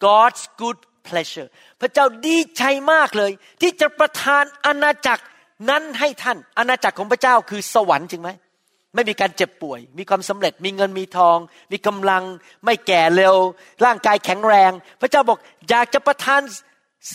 [0.05, 1.49] God's good pleasure
[1.81, 5.23] พระเจ้าดีใจมากเลย ที่จะประทานอาณาจักร
[5.69, 8.29] นั้นให้ท่าน อาณาจักรของพระเจ้าคือสวรรค์จริงไหม
[8.95, 11.37] ไม่มีการเจ็บป่วย มีความสำเร็จ มีเงินมีทอง
[11.71, 12.23] มีกำลัง
[12.65, 13.35] ไม่แก่เร็ว
[13.85, 14.71] ร่างกายแข็งแรง
[15.01, 16.41] พระเจ้าบอกอยากจะประทาน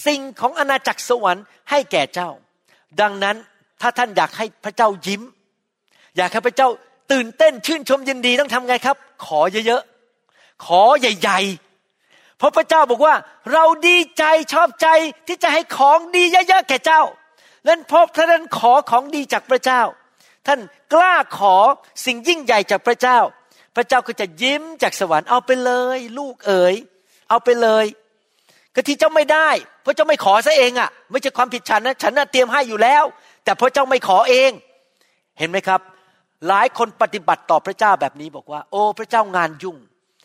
[0.07, 2.31] สิ่งของอาณาจักรสวรรค์ให้แก่เจ้า
[3.01, 3.37] ดังนั้น
[3.81, 5.23] ถ้าท่านอยากให้พระเจ้ายิ้ม
[6.17, 6.69] อยากให้พระเจ้า
[7.13, 8.97] ตื่นเต้นชื่นชมยินดีต้องทำไงครับ
[9.27, 11.41] ขอเยอะๆ ขอใหญ่
[11.91, 13.15] ๆ เพราะพระเจ้าบอกว่า
[13.53, 14.89] เราดีใจชอบใจ
[15.27, 17.03] ที่จะให้ของดีเยอะๆแก่เจ้า
[17.69, 19.83] นั้นพบท่านขอของดีจากพระเจ้า
[20.47, 20.61] ท่าน
[20.93, 21.57] กล้าขอ
[22.05, 23.19] สิ่งยิ่งใหญ่จากพระเจ้า
[23.77, 26.75] พระเจ้าก็จะยิ้มจากสวรรค์เอาไปเลย ลูกเอ๋ย
[27.29, 27.87] เอาไปเลย
[28.75, 29.49] ก็ที่เจ้าไม่ได้
[29.83, 33.05] เพราะเจ้าไม่ขอซะเองอะ่ะ ไม่ใช่ความผิดฉันนะฉันน่ะเตรียมให้อยู่แล้ว
[33.45, 34.51] แต่เพราะเจ้าไม่ขอเอง
[35.39, 35.81] เห็นไหมครับ
[36.49, 39.77] หลายคนปฏิบัติต่อพระเจ้าแบบนี้บอกว่า โอ้ พระเจ้างานยุ่ง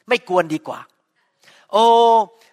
[0.08, 0.80] ไม่กวนดีกว่า
[1.72, 1.84] โอ้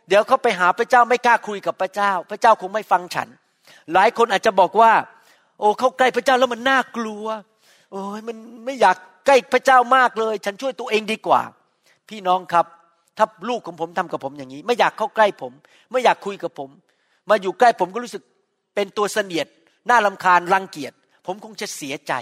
[0.08, 3.28] เดี๋ยวเขาไปหาพระเจ้าไม่กล้าคุยกับพระเจ้า พระเจ้าคงไม่ฟังฉัน
[3.92, 4.92] หลายคนอาจจะบอกว่า
[5.58, 7.24] โอ้เข้าใกล้พระเจ้าแล้วมันน่ากลัว
[7.92, 8.96] โอ้ยมันไม่อยาก
[9.26, 11.42] ใกล้พระเจ้ามากเลย ฉันช่วยตัวเองดีกว่า
[12.08, 12.66] พี่น้องครับ
[13.18, 15.52] ถ้าลูกของผมทำกับผมอย่างนี้ ไม่อยากเข้าใกล้ผม
[15.92, 16.70] ไม่อยากคุยกับผม
[17.30, 18.22] มาอยู่ใกล้ผมก็รู้สึก
[18.74, 19.46] เป็นตัวเสนียด
[19.88, 20.92] น่าลำคาญรังเกียจ
[21.26, 22.12] ผมคงจะเสียใจ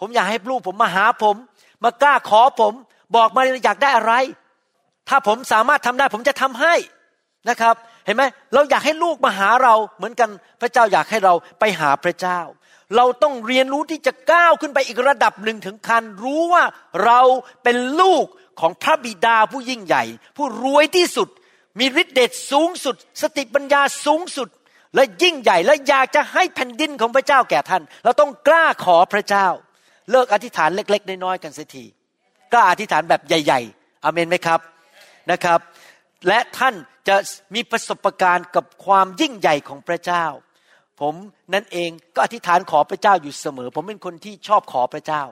[0.00, 1.36] ผมอยากให้ลูกผมมาหาผม
[1.84, 2.72] มากล้าขอผม
[3.16, 4.14] บอกมาอยากได้อะไร
[5.08, 6.74] ถ้าผมสามารถทำได้ผมจะทำให้
[7.48, 7.74] นะครับ
[8.06, 8.22] เห็นไหม
[8.54, 10.30] เราอยากให้ลูกมาหาเราเหมือนกัน
[10.60, 12.40] พระเจ้าอยากให้เราไปหาพระเจ้า
[12.96, 16.64] เราต้องเรียนรู้ที่จะก้าวขึ้นไปอีกระดับหนึ่งถึงคันรู้ว่า
[17.04, 17.20] เรา
[17.62, 18.24] เป็นลูก
[18.60, 20.04] ของพระบิดาผู้ยิ่งใหญ่
[20.36, 21.28] ผู้รวยที่สุด
[21.78, 24.48] มีฤทธิเดชสูงสุด สติปัญญาสูงสุด
[24.94, 29.46] และยิ่งใหญ่และอยากจะให้แผ่นดินของพระเจ้าแก่ท่าน เราต้องกล้าขอพระเจ้า
[30.10, 31.84] เลิกอธิษฐานเล็ก ๆ น้อยๆกันเสียที
[32.52, 34.60] กล้าอธิษฐานแบบใหญ่ๆอเมนไหมครับ
[35.30, 35.60] นะครับ
[36.28, 36.74] และท่าน
[37.08, 37.16] จะ
[37.54, 40.24] มีประสบการณ์กับความยิ่งใหญ่ของพระเจ้า
[41.00, 41.14] ผม
[41.54, 45.22] นั่นเองก็อธิษฐานขอพระเจ้าอยู่เสมอ ผมเป็นคนที่ชอบขอพระเจ้า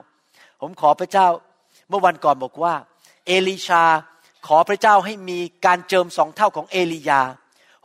[0.61, 1.27] ผมขอพระเจ้า
[1.89, 2.73] เมื่อวันก่อนบอกว่า
[3.27, 3.83] เอลิชา
[4.47, 7.21] ขอพระเจ้าให้มีการเจิมสองเท่าของเอลียา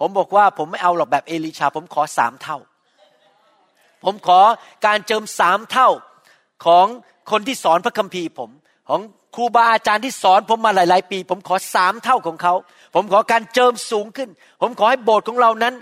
[0.01, 2.59] ผมบอกว่าผมไม่เอาหรอกแบบเอลิชา ผมขอสามเท่า
[4.05, 4.41] ผมขอ
[4.87, 5.89] การเจิมสามเท่า
[6.65, 6.87] ของ
[7.31, 8.51] คนที่สอนพระคัมภีร์ผม
[8.89, 9.01] ของ
[9.35, 12.55] ครูบาอาจารย์ที่สอนผมมาหลาย ๆ ปี ผมขอสามเท่าของเขา
[12.95, 14.29] ผมขอการเจิมสูงขึ้น
[14.61, 15.75] ผมขอให้โบสถ์ของเรานั้น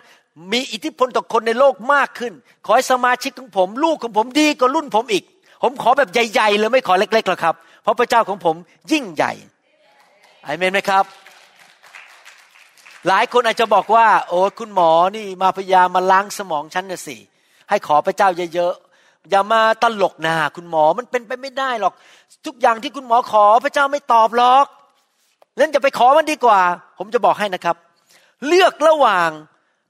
[0.52, 2.32] มีอิทธิพลต่อคนในโลกมากขึ้น
[2.66, 5.24] ขอให้สมาชิกของผม ลูกของผมดีกว่ารุ่นผมอีก
[5.62, 8.56] ผมขอแบบใหญ่ ๆ เลยไม่ขอเล็กๆหรอกครับ เพราะพระเจ้าของผม
[8.92, 9.32] ยิ่งใหญ่
[10.44, 11.04] อเมนไหมครับ
[13.08, 17.16] หลายคนอาจจะบอกว่า โอ้คุณหมอนี่มาพยายามมาล้างสมองฉันน่ะสิ
[17.68, 18.87] ให้ขอพระเจ้าเยอะๆ
[19.30, 21.94] อย่ามาตลกนาคุณหมอมันเป็นไปไม่ได้หรอก
[22.46, 24.66] ทุกอย่างที่คุณหมอขอพระเจ้าไม่ตอบหรอก
[25.58, 26.60] นั้นจะไปขอมันดีกว่า
[26.98, 27.76] ผมจะบอกให้นะครับ
[28.46, 29.30] เลือกระหว่าง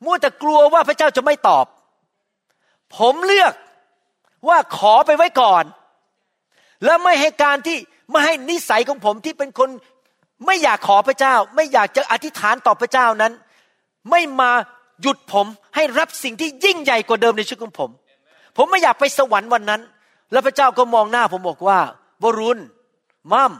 [0.04, 1.66] มัวแต่กลัวว่าพระเจ้าจะไม่ตอบ
[2.96, 3.52] ผมเลือก
[4.48, 5.64] ว่าขอไปไว้ก่อน
[6.84, 7.76] แล้วไม่ให้การที่
[8.10, 9.70] ไม่ให้นิสัยของผมที่เป็นคน
[10.46, 13.32] ไม่อยากขอพระเจ้า ไม่อยากจะอธิษฐานต่อพระเจ้านั้น
[14.10, 14.50] ไม่มา
[15.02, 17.90] หยุดผมให้รับสิ่งที่ยิ่งใหญ่กว่าเดิมในชีวิตของผม
[18.60, 19.82] ผมไม่อยากไปสวรรค์วันนั้น
[20.32, 21.78] แล้วพระเจ้าก็มองหน้าผมบอกว่า
[22.22, 22.62] บรุณ
[23.32, 23.52] มั่ม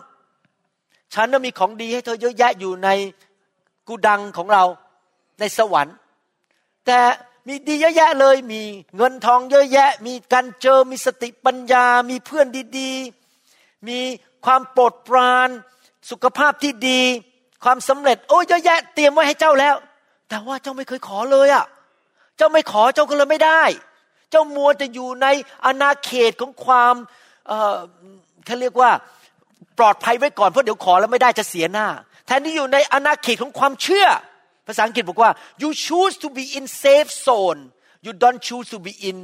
[1.15, 2.89] ฉันน่ะมีของดีให้เธอเยอะแยะอยู่ใน
[3.89, 4.65] กูดังของเรา
[5.41, 5.95] ในสวรรค์
[6.87, 7.01] แต่
[7.47, 8.63] มีดีเยอะแยะเลย มี
[8.97, 12.47] เงินทองเยอะแยะ มีการเจอมีสติปัญญา มีเพื่อน
[12.79, 13.99] ดีๆ มี
[14.45, 15.49] ความโปรดปราน
[16.11, 17.01] สุขภาพที่ดี
[17.65, 19.77] ความสำเร็จ โอ้เยอะแยะ เตรียมไว้ให้เจ้าแล้ว
[20.29, 21.65] แต่ว่าเจ้าไม่เคยขอเลยอะ่ะ
[22.37, 23.63] เจ้าไม่ขอเจ้าก็เลยไม่ได้
[24.31, 25.27] เจ้ามัวจะอยู่ใน
[25.65, 26.95] อาณาเขตของความ
[27.49, 27.79] เอ่อ
[28.47, 28.91] เขาเรียกว่า
[29.79, 31.89] ปลอดภัยไว้ก่อนเพราะเดี๋ยวขอแล้วไม่ได้จะเสียหน้า
[32.27, 34.07] แทนที่อยู่ในอาณาเขตของความเชื่อ
[34.67, 35.31] ภาษาอังกฤษบอกว่า
[35.63, 37.61] you choose to be in safe zone
[38.07, 39.19] you don't choose to be in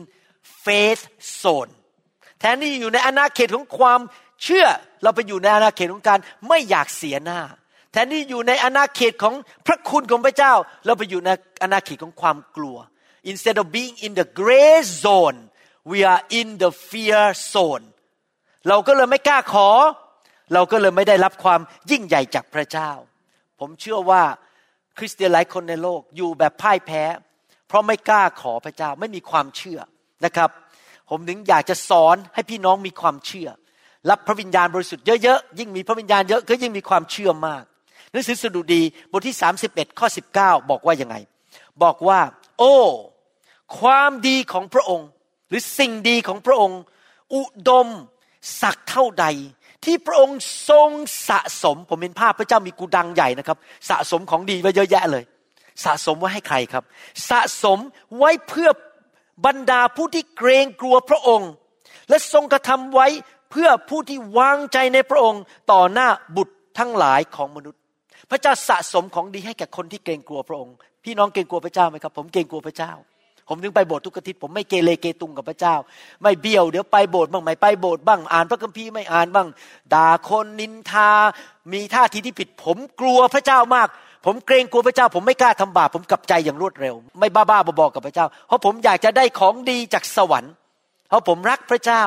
[0.65, 1.03] faith
[1.43, 1.71] zone
[2.41, 4.01] แทนที่อยู่ในอาณาเขตของความ
[4.43, 4.67] เชื่อ
[5.03, 7.41] เราไปอยู่ในอาณาเขตของการไม่อยากเสียหน้า
[7.93, 9.35] แทนที่อยู่ในอาณาเขตของ
[9.67, 10.53] พระคุณของพระเจ้า
[10.87, 11.31] เราไปอยู่ใน
[11.63, 12.77] อาณาเขตของความกลัว
[13.31, 15.39] instead of being in the gray zone
[15.91, 17.85] we are in the fear zone
[18.69, 19.69] เราก็เลยไม่กล้าขอ
[20.55, 21.61] เราก็เลยไม่ได้รับความ
[21.91, 22.91] ยิ่งใหญ่จากพระเจ้า
[23.61, 24.23] ผมเชื่อว่า
[24.99, 27.03] คริสเตียนหลายคนในโลกอยู่แบบพ่ายแพ้
[27.69, 29.81] เพราะไม่กล้าขอพระเจ้าไม่มีความเชื่อ
[30.25, 30.51] นะครับ
[31.11, 33.49] ผมถึงอยากจะสอนให้พี่น้องมีความเชื่อ
[34.11, 37.65] รับพระวิญญาณบริสุทธิ์เยอะๆยิ่งมีพระวิญญาณเยอะก็ยิ่งมีความเชื่อมาก
[38.11, 40.09] หนังสือสดุดีบทที่ 31 ข้อ
[40.39, 41.17] 19 บอกว่ายังไง
[41.83, 42.21] บอกว่า
[42.59, 42.77] โอ้
[43.79, 45.09] ความดีของพระองค์
[45.49, 46.81] หรือสิ่งดีของพระองค์
[47.35, 47.89] อุดม
[48.61, 49.27] สักเท่าใด
[49.85, 50.39] ที่พระองค์
[50.71, 50.91] ทรง
[51.29, 53.59] สะสม ผมเห็นภาพพระเจ้ามีกูดังใหญ่นะครับ
[53.91, 55.25] สะสมของดีไว้เยอะแยะเลย
[55.85, 56.85] สะสมไว้ให้ใครครับ
[57.31, 57.79] สะสม
[58.19, 58.71] ไว้เพื่อ
[59.47, 61.51] บรรดาผู้ที่เกรงกลัวพระองค์
[62.09, 63.07] และทรงกระทำไว้
[63.51, 67.81] เพื่อผู้ที่วางใจในพระองค์ ต่อหน้าบุตรทั้งหลายของมนุษย์
[68.31, 72.93] พระเจ้าสะสมของดีให้แก่คนที่เกรงกลัวพระองค์ พี่น้องเกรงกลัวพระเจ้าไหมครับ ผมเกรงกลัวพระเจ้า
[73.49, 75.75] ผมถึงไปโบสถ์ทุกอาทิตย์ผมไม่เกเรเกตุงกับพระเจ้า
[76.23, 79.49] ไม่เบี้ยวเดี๋ยวไปโบสถ์บ้างไม่ไปโบสถ์บ้างอ่านพระคัมภีร์ไม่อ่านบ้าง
[79.95, 81.11] ด่าคนนินทา
[81.73, 83.89] มีท่าทีที่ผิด ผมกลัวพระเจ้ามาก
[84.27, 90.53] ผมเกรงกลัวพระเจ้า ผมไม่กล้าทำบาปผมกลับใจอย่างรวดเร็ว ไม่บ้าบ้าบอๆกับพระเจ้า เพราะผมอยากจะได้ของดีจากสวรรค์
[91.09, 92.03] เพราะผมรักพระเจ้า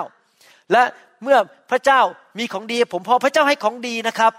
[0.71, 0.83] และ
[1.23, 1.37] เมื่อ
[1.71, 1.99] พระเจ้า
[2.39, 4.33] มีของดี ผมพอพระเจ้าให้ของดีนะครับ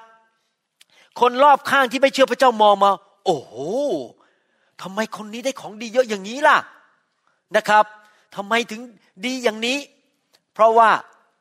[1.20, 2.90] คนรอบข้างที่ไม่เชื่อพระเจ้ามองมา
[3.24, 3.55] โอ้โห
[4.82, 6.59] ทำไมคนนี้ได้ของดีเยอะอย่างนี้ล่ะ
[7.57, 7.84] นะครับ
[8.36, 8.80] ทำไมถึง
[9.26, 9.78] ดีอย่างนี้
[10.55, 10.90] เพราะว่า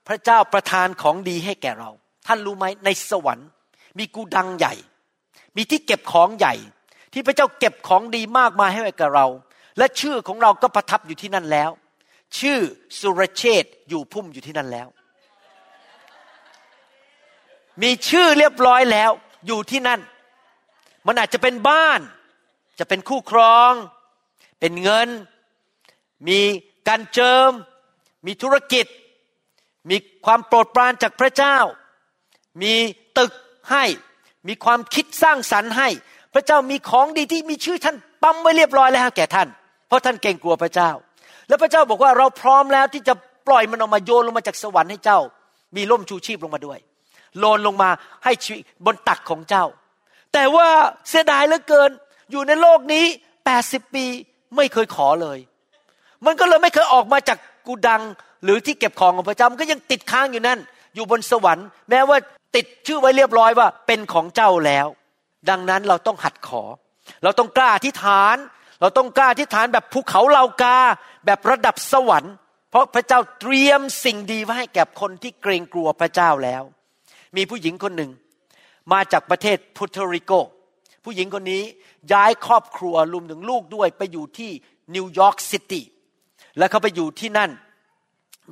[0.08, 1.89] พระเจ้าประทานของดีให้แก่เรา
[2.28, 3.49] ท่านรู้ไหมในสวรรค์
[3.97, 4.74] มีกูดังใหญ่
[5.55, 6.53] มีที่เก็บของใหญ่
[7.14, 9.28] ที่พระเจ้าเก็บของดีมากมายให้แก่เรา
[9.78, 11.70] และชื่อของเราก็ประทับอยู่ที่นั่นแล้ว
[12.39, 12.60] ชื่อ
[12.99, 14.88] สุรเชษอยู่พุ่มอยู่ที่นั่นแล้ว
[17.82, 19.12] มีชื่อเรียบร้อยแล้ว
[19.47, 19.99] อยู่ที่นั่น
[21.08, 21.99] มันอาจจะเป็นบ้าน
[22.80, 23.72] จะเป็นคู่ครอง
[24.60, 25.08] เป็นเงิน
[26.28, 26.39] มี
[26.88, 27.51] การเจิม
[28.26, 28.86] มีธุรกิจ
[29.89, 31.57] มีความโปรดปรานจากพระเจ้า
[32.61, 32.74] มี
[33.18, 33.32] ตึก
[33.72, 33.86] ให้
[34.47, 35.89] มีความคิดสร้างสรรค์ให้
[36.34, 39.47] พระเจ้ามีของดีที่มีชื่อท่านปั๊มไว้เรียบร้อยแล้วแก่ท่าน
[39.88, 40.91] เพราะท่านเก่งกลัวพระเจ้า
[41.47, 43.13] แล้วพระเจ้าบอกว่าเราพร้อมแล้วที่จะ
[43.47, 45.20] ปล่อยมันออกมาโยนลงมาจากสวรรค์ให้เจ้า
[45.76, 46.80] มีร่มชูชีพลงมาด้วย
[47.39, 47.89] โลนลงมา
[48.24, 49.65] ให้ชีวิตบนตักของเจ้า
[50.34, 50.68] แต่ว่า
[51.09, 51.91] เสียดายเหลือเกิน
[52.32, 53.05] อยู่ในโลกนี้
[53.45, 54.05] แปดสิบปี
[54.55, 55.38] ไม่เคยขอเลย
[56.26, 57.38] มันก็เลยไม่เคยออกมาจาก
[57.68, 58.01] กูดัง
[58.43, 60.59] หรือที่เก็บของของพระเจ้ามันก็ยังติดค้างอยู่นั่น
[60.95, 62.18] อยู่บนสวรรค์ แม้ว่า
[62.55, 64.88] ติดชื่อไว้เรียบร้อยว่าเป็นของเจ้าแล้ว
[65.49, 66.63] ดังนั้นเราต้องหัดขอ
[67.24, 68.38] เราต้องกล้าที่ฐาน
[68.82, 70.78] เราต้องกล้าอธิษฐานแบบภูเขาเลากา
[71.26, 72.34] แบบระดับสวรรค์
[72.70, 76.63] เพราะพระเจ้าเตรียมสิ่งดีไว้ให้แก่คนที่เกรงกลัวพระเจ้าแล้ว
[77.36, 78.11] มีผู้หญิงคนหนึ่ง
[78.93, 80.32] มาจากประเทศเปอร์โตริโก
[81.03, 81.63] ผู้หญิงคนนี้
[82.13, 84.51] ย้ายครอบครัวรวมถึงลูกด้วยไปอยู่ที่
[84.95, 85.84] นิวยอร์กซิตี้
[86.58, 87.51] แล้วเขาไปอยู่ที่นั่น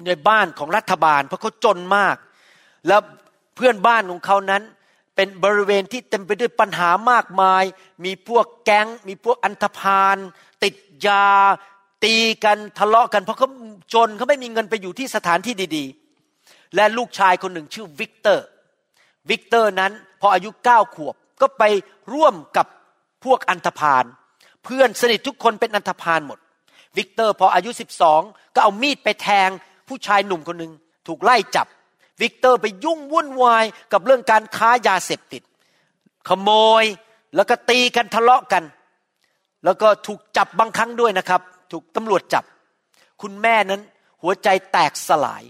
[0.06, 2.16] ในบ้านของรัฐบาล เพราะเขาจนมาก
[2.88, 3.02] แล้ว
[3.56, 4.64] เพื่อนบ้านของเขานั้น
[5.16, 7.64] เป็นบริเวณที่เต็มไปด้วยปัญหามากมาย
[8.06, 10.18] มีพวกแก๊ง มีพวกอันธพาล
[10.64, 10.76] ติด
[11.08, 11.28] ยา
[12.04, 13.50] ตีกันทะเลาะกัน เพราะเขา
[13.94, 18.46] จนเขาไม่มีเงินไปอยู่ที่สถานที่ดีๆ และลูกชายคนหนึ่งชื่อวิกเตอร์
[19.30, 19.92] วิกเตอร์นั้น
[20.22, 21.64] พออายุเก้าขวบก็ไป
[22.14, 22.68] ร่วมกับ
[23.26, 24.06] พวกอันธพาล
[24.64, 26.40] เพื่อนสนิททุกคนเป็นอันธพาลหมด
[26.98, 28.22] วิกเตอร์พออายุสิบสอง
[28.56, 29.50] ก็เอามีดไปแทง
[29.88, 30.74] ผู้ชายหนุ่มคนหนึ่ง
[31.08, 31.68] ถูกไล่จับ
[32.22, 35.42] วิกเตอร์ไปยุ่งวุ่นวายกับเรื่องการค้ายาเสพติด
[36.28, 36.50] ขโม
[36.82, 36.84] ย
[37.36, 38.64] แล้วก็ตีกันทะเลาะกัน
[39.66, 41.42] แล้วก็ถูกจับบางครั้งด้วยนะครับ
[41.72, 42.44] ถูกตำรวจจับ
[43.22, 43.82] คุณแม่นั้น
[44.22, 45.44] หัวใจแตกสลาย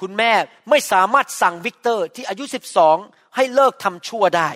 [0.00, 0.30] คุณแม่
[0.70, 2.44] ไม่สามารถสั่งวิกเตอร์ที่อายุ
[2.90, 4.50] 12 ให้เลิกทำชั่วได้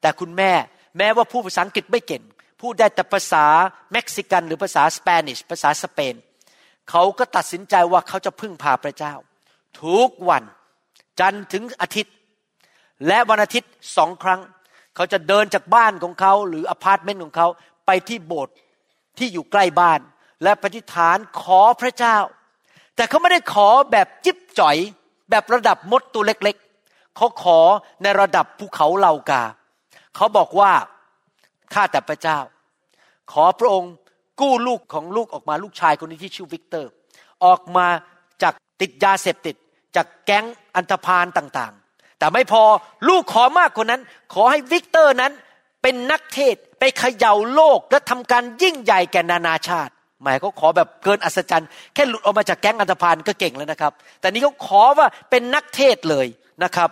[0.00, 0.52] แต่คุณแม่
[0.98, 2.22] แม้ว่าพูดภาษาอังกฤษไม่เก่ง
[2.60, 3.46] พูดได้แต่ภาษา
[3.92, 6.14] เม็กซิกันหรือภาษา Spanish ภาษาสเปน
[6.90, 9.14] เขาก็ตัดสินใจว่าเขาจะพึ่งพาพระเจ้า
[9.82, 10.42] ทุกวัน
[11.20, 12.14] จันทร์ถึงอาทิตย์
[13.06, 14.40] และวันอาทิตย์สองครั้ง
[14.94, 17.48] เขาจะเดินจากบ้านของเขาหรืออพาร์ตเมนต์ของเขา
[17.86, 18.54] ไปที่โบสถ์
[19.18, 20.00] ที่อยู่ใกล้บ้าน
[20.42, 22.16] และอธิษฐานขอพระเจ้า
[22.96, 24.76] แต่เขาไม่ได้ขอแบบจิ๊บจ่อย
[25.30, 27.60] แบบระดับมดตัวเล็กๆ เขาขอ
[28.02, 29.42] ในระดับภูเขาเหล่ากา
[30.16, 30.72] เขาบอกว่า
[31.74, 32.38] ข้าแต่พระเจ้า
[33.32, 33.92] ขอพระองค์
[34.40, 36.90] กู้ลูกของลูกออกมาลูกชายคนนี้ที่ชื่อวิกเตอร์
[37.44, 37.86] ออกมา
[38.42, 39.56] จากติดยาเสพติด
[39.96, 42.62] จากแก๊งอันธพาลต่างๆ แต่ไม่พอ
[43.08, 44.02] ลูกขอมากกว่านั้น
[44.34, 45.32] ขอให้วิกเตอร์นั้น
[45.82, 56.26] เป็นนักเทศน์ไปเขย่าโลกและทำการยิ่งใหญ่แก่นานาชาติ แม่เขาขอแบบเกินอัศจรรย์แค่หลุดออกมาจากแก๊งอันธพาลก็เก่งแล้วนะครับ แต่นี่เขาขอว่าเป็นนักเทศน์เลย
[56.64, 56.90] นะครับ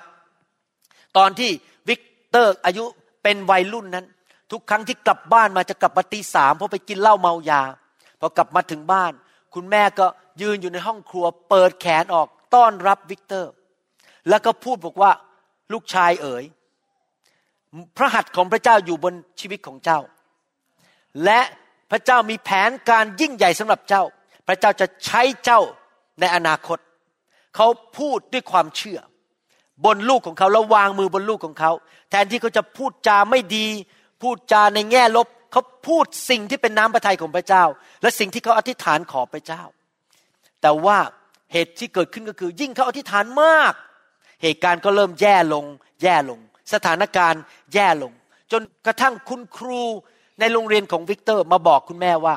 [1.16, 1.50] ตอนที่
[1.88, 2.84] วิกเตอร์อายุ
[3.22, 4.06] เป็นวัยรุ่นนั้น
[4.50, 7.62] ทุกครั้งที่กลับบ้านมาจะกลับมาตีสามเพราะไปกินเหล้าเมายา
[8.20, 9.12] พอกลับมาถึงบ้าน
[9.54, 10.06] คุณแม่ก็
[10.42, 13.52] ยืนอยู่ในห้องครัว เปิดแขนออกต้อนรับวิกเตอร์
[14.28, 15.12] แล้วก็พูดบอกว่า
[15.72, 16.44] ลูกชายเอ๋ย
[17.96, 20.00] พระหัตถ์ของพระเจ้าอยู่บนชีวิตของเจ้า
[21.24, 21.40] และ
[21.90, 24.02] พระเจ้ามีแผนการยิ่งใหญ่สำหรับเจ้า
[24.48, 25.60] พระเจ้าจะใช้เจ้า
[26.20, 26.78] ในอนาคต
[27.56, 27.66] เขา
[27.98, 28.98] พูดด้วยความเชื่อ
[29.84, 31.72] บนลูกของเขาแล้ววางมือบนลูกของเขา
[32.10, 33.66] แทนที่เขาจะพูดจาไม่ดี
[34.22, 37.64] พูดจาในแง่ลบเขาพูดสิ่งที่เป็นน้ำพระทัยของพระเจ้า
[38.02, 39.62] และสิ่งที่เขาอธิษฐานขอพระเจ้า
[40.62, 40.98] แต่ว่า
[41.52, 43.72] เหตุที่เกิดขึ้นก็คือ ยิ่งเขาอธิษฐานมาก
[44.42, 45.64] เหตุการณ์ก็เริ่มแย่ลง
[46.02, 46.40] แย่ลง
[46.72, 47.42] สถานการณ์
[47.74, 48.12] แย่ลง
[48.52, 49.82] จนกระทั่งคุณครู
[50.40, 52.36] ในโรงเรียนของวิกเตอร์มาบอกคุณแม่ว่า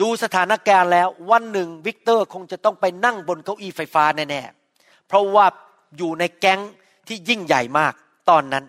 [0.00, 5.46] ดูสถานการณ์แล้ววันหนึ่งวิกเตอร์คงจะต้องไปนั่งบนเก้าอี้ไฟฟ้าแน่ๆเพราะว่า
[5.96, 6.60] อยู่ในแก๊ง
[7.08, 7.94] ที่ยิ่งใหญ่มาก
[8.30, 8.64] ตอนนั้น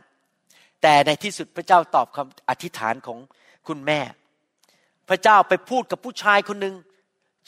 [0.82, 3.18] แต่ในที่สุดพระเจ้าตอบคำอธิษฐานของ
[3.68, 4.00] คุณแม่
[5.10, 6.76] พระเจ้าไปพูดกับผู้ชายคนหนึ่ง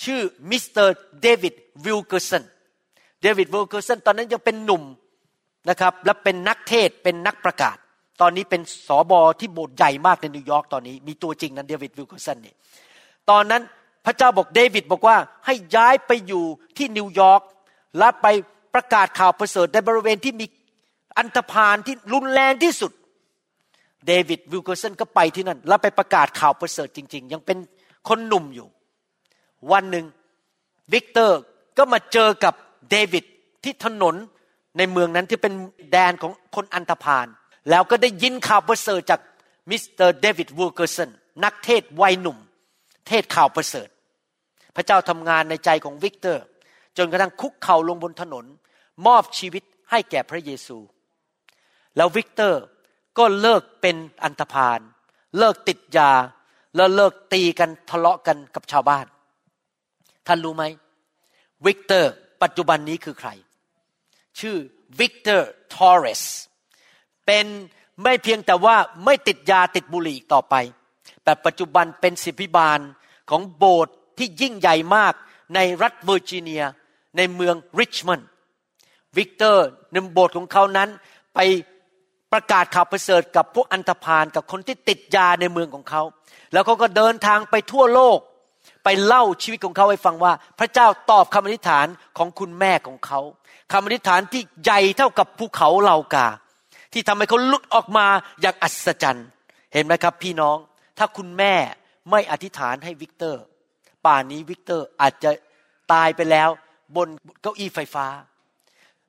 [0.04, 1.54] ชื่อมิสเตอร์เดวิด
[1.86, 2.44] วิลเกอร์สัน
[3.22, 4.84] เดวิดวิลเกอร์สันตอนนั้นยังเป็นหนุ่ม
[5.70, 7.78] นะครับและเป็นนักเทศน์เป็นนักประกาศ
[8.22, 12.56] ตอนนี้เป็นสอบอที่โบสถ์ใหญ่มากในนิวยอร์กตอนนี้ มีตัวจริงนั้นเดวิดวิลเกอร์สันเนี่ย
[13.30, 13.62] ตอนนั้น
[14.06, 16.44] พระเจ้าบอกเดวิดบอกว่าให้ย้ายไปอยู่
[16.78, 17.42] ที่นิวยอร์ก
[17.98, 18.28] และไป
[18.74, 20.46] ประกาศข่าวประเสริฐในบริเวณที่มี
[21.18, 22.92] อันธพาลที่รุนแรงที่สุด
[24.08, 27.58] เดวิดวิลเกอร์สันก็ไปที่นั่น แล้วไปประกาศข่าวประเสริฐจริง ๆ ยังเป็น
[28.08, 28.68] คนหนุ่มอยู่
[29.72, 30.06] วันหนึ่ง
[30.94, 31.40] วิกเตอร์
[31.78, 32.54] ก็มาเจอกับ
[32.92, 33.26] เดวิด
[33.64, 34.16] ที่ถนน
[34.78, 35.54] ในเมืองนั้นที่เป็น
[35.92, 37.28] แดนของคนอันธพาล
[37.70, 39.22] แล้วก็ได้ยินข่าวประเสริฐจาก
[39.70, 41.10] มิสเตอร์เดวิดวิลเกอร์สัน
[41.44, 42.38] นักเทศน์วัยหนุ่ม
[43.08, 43.90] เทศน์ข่าวประเสริฐ
[44.76, 46.44] พระเจ้าทำงานในใจของวิกเตอร์
[46.98, 48.46] จนกระทั่งคุกเข่าลงบนถนน
[49.08, 50.78] มอบชีวิตให้แก่พระเยซู
[51.98, 52.62] แล้ววิกเตอร์
[53.18, 54.80] ก็เลิกเป็นอันธพาล
[55.38, 56.12] เลิกติดยา
[56.76, 59.06] แล้วเลิกตีกันทะเลาะกันกับชาวบ้าน
[60.28, 60.64] ท่านรู้ไหม
[61.66, 63.30] วิกเตอร์ ปัจจุบันนี้คือใคร
[64.40, 64.56] ชื่อ
[65.00, 66.24] วิกเตอร์ทอร์เรส
[67.26, 67.46] เป็น
[68.02, 70.56] ไม่เพียงแต่ว่าไม่ติดยาติดบุหรี่ต่อไป
[71.24, 72.80] แต่ปัจจุบันเป็นศิษยาภิบาล
[73.30, 75.14] ของโบสถ์ที่ยิ่งใหญ่มาก
[75.56, 76.64] ในรัฐเวอร์จิเนีย
[77.18, 78.28] ในเมืองริชมอนด์
[79.18, 80.90] วิกเตอร์ในโบสถ์ของเขานั้น
[81.36, 81.40] ไป
[82.34, 86.02] ประกาศข่าวประเสริฐกับพวกอันธพาลกับคนที่ติดยาในเมืองของเขา
[86.54, 88.20] แล้วเขาก็เดินทางไปทั่วโลก
[88.84, 93.20] ไปเล่าชีวิตของเขาให้ฟังว่า พระเจ้าตอบคำอธิษฐานของคุณแม่ของเขา
[93.72, 96.28] คำอธิษฐานที่ใหญ่เท่ากับภูเขาเหล่ากา
[96.94, 98.08] ที่ทำให้เขาหลุดออกมา
[98.42, 99.28] อย่างอัศจรรย์
[99.74, 100.58] เห็นไหมครับ พี่น้อง
[100.98, 101.54] ถ้าคุณแม่
[102.12, 103.42] ไม่อธิษฐานให้วิกเตอร์
[104.06, 105.32] ป่านนี้วิกเตอร์อาจจะ
[105.94, 106.50] ตายไปแล้ว
[106.96, 107.08] บน
[107.42, 108.08] เก้าอี้ไฟฟ้า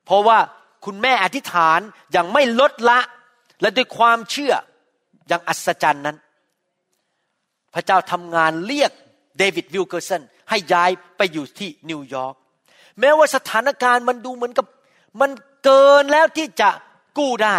[0.05, 0.37] เพราะว่า
[0.85, 1.79] คุณแม่อธิษฐาน
[2.11, 2.99] อย่างไม่ลดละ
[3.61, 4.53] และด้วยความเชื่อ
[5.27, 6.17] อย่างอัศจรรย์นั้น
[7.73, 8.91] พระเจ้าทำงานเรียก
[9.37, 12.35] เดวิดวิลเกอร์สันให้ย้ายไปอยู่ที่นิวยอร์ก
[12.99, 14.65] แม้ว่าสถานการณ์มันดูเหมือนกับ
[15.21, 15.31] มัน
[15.63, 16.69] เกินแล้วที่จะ
[17.17, 17.57] กู้ได้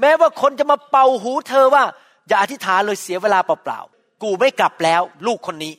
[0.00, 1.84] แม้ว่าคนจะมาเป่าหูเธอว่า
[2.28, 5.74] อย่าอธิษฐานเลยเสียเวลาเปล่าๆกูไม่กลับแล้ว ลูกคนนี้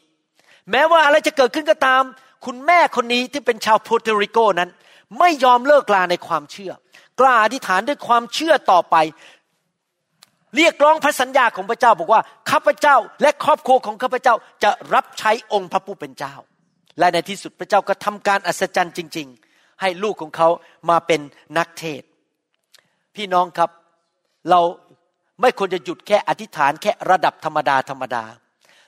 [0.72, 2.04] แม้ว่าอะไรจะเกิดขึ้นก็ตาม
[2.46, 4.70] คุณแม่คนนี้ที่เป็นชาวโปรตุริโกนั้น
[5.20, 6.72] ไม่ยอมเลิกลาในความเชื่อ
[7.20, 8.96] กล้าอธิษฐานด้วยความเชื่อต่อไป
[10.56, 16.36] เรียกร้องพระสัญญาของพระเจ้าบอกว่าข้าพเจ้าและครอบครัวของข้าพเจ้าจะรับใช้องค์พระผู้เป็นเจ้า
[17.00, 20.50] และในที่สุดพระเจ้าก็ทำการอัศจรรย์จริง ๆ ให้ลูกของเขา
[20.90, 21.22] มาเป็น
[21.58, 22.04] นักเทศ
[23.16, 23.70] พี่น้องครับ
[24.50, 24.62] เรา
[25.42, 28.24] ไม่ควรจะหยุดแค่อธิษฐานแค่ระดับธรรมดาธรรมดา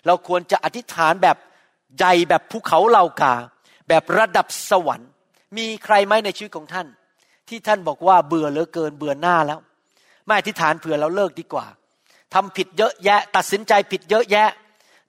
[0.06, 1.38] เราควรจะอธิษฐานแบบ
[1.98, 3.36] ใหญ่แบบภูเขาเหล่ากา
[3.88, 5.12] แบบระดับสวรรค์
[5.58, 6.88] มีใครไหมในชีวิตของท่าน
[7.50, 9.60] ที่ท่านบอกว่าเบื่อเหลือเกินเบื่อหน้าแล้ว
[10.26, 11.66] ไม่อธิษฐานเผื่อเราเลิกดีกว่า
[12.34, 14.50] ทำผิดเยอะแยะ ตัดสินใจผิดเยอะแยะ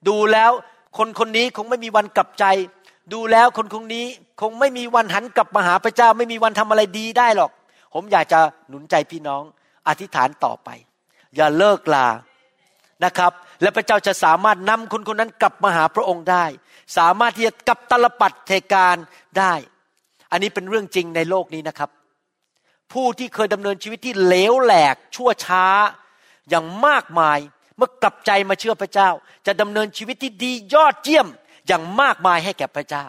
[0.07, 0.51] ดูแล้ว
[0.97, 2.45] คนคนนี้คงไม่มีวันกลับใจ
[3.13, 4.07] ดูแล้วคนคนนี้
[4.41, 7.51] คงไม่มีวันหันกลับมาหาพระเจ้า ไม่มีวันทำอะไรดีได้หรอก
[7.93, 9.43] ผมอยากจะหนุนใจพี่น้อง
[9.87, 10.69] อธิษฐานต่อไป
[11.35, 12.07] อย่าเลิกลา
[13.05, 13.31] นะครับ
[13.61, 16.45] และพระเจ้าจะสามารถนำคนคนนั้นกลับมาหาพระองค์ได้
[16.97, 18.97] สามารถที่จะกลับตลปัดเทการ
[19.39, 19.53] ได้
[20.31, 21.89] อันนี้เป็นเรื่องจริงในโลกนี้นะครับ
[22.93, 25.65] ผู้ที่เคยดำเนินชีวิตที่เลวแหลกชั่วช้า
[26.49, 27.39] อย่างมากมาย
[27.77, 29.09] เมื่อกลับใจมาเชื่อพระเจ้า
[29.47, 31.27] จะดำเนินชีวิตที่ดียอดเยี่ยม
[31.67, 33.05] อย่างมากมายให้แก่พระเจ้า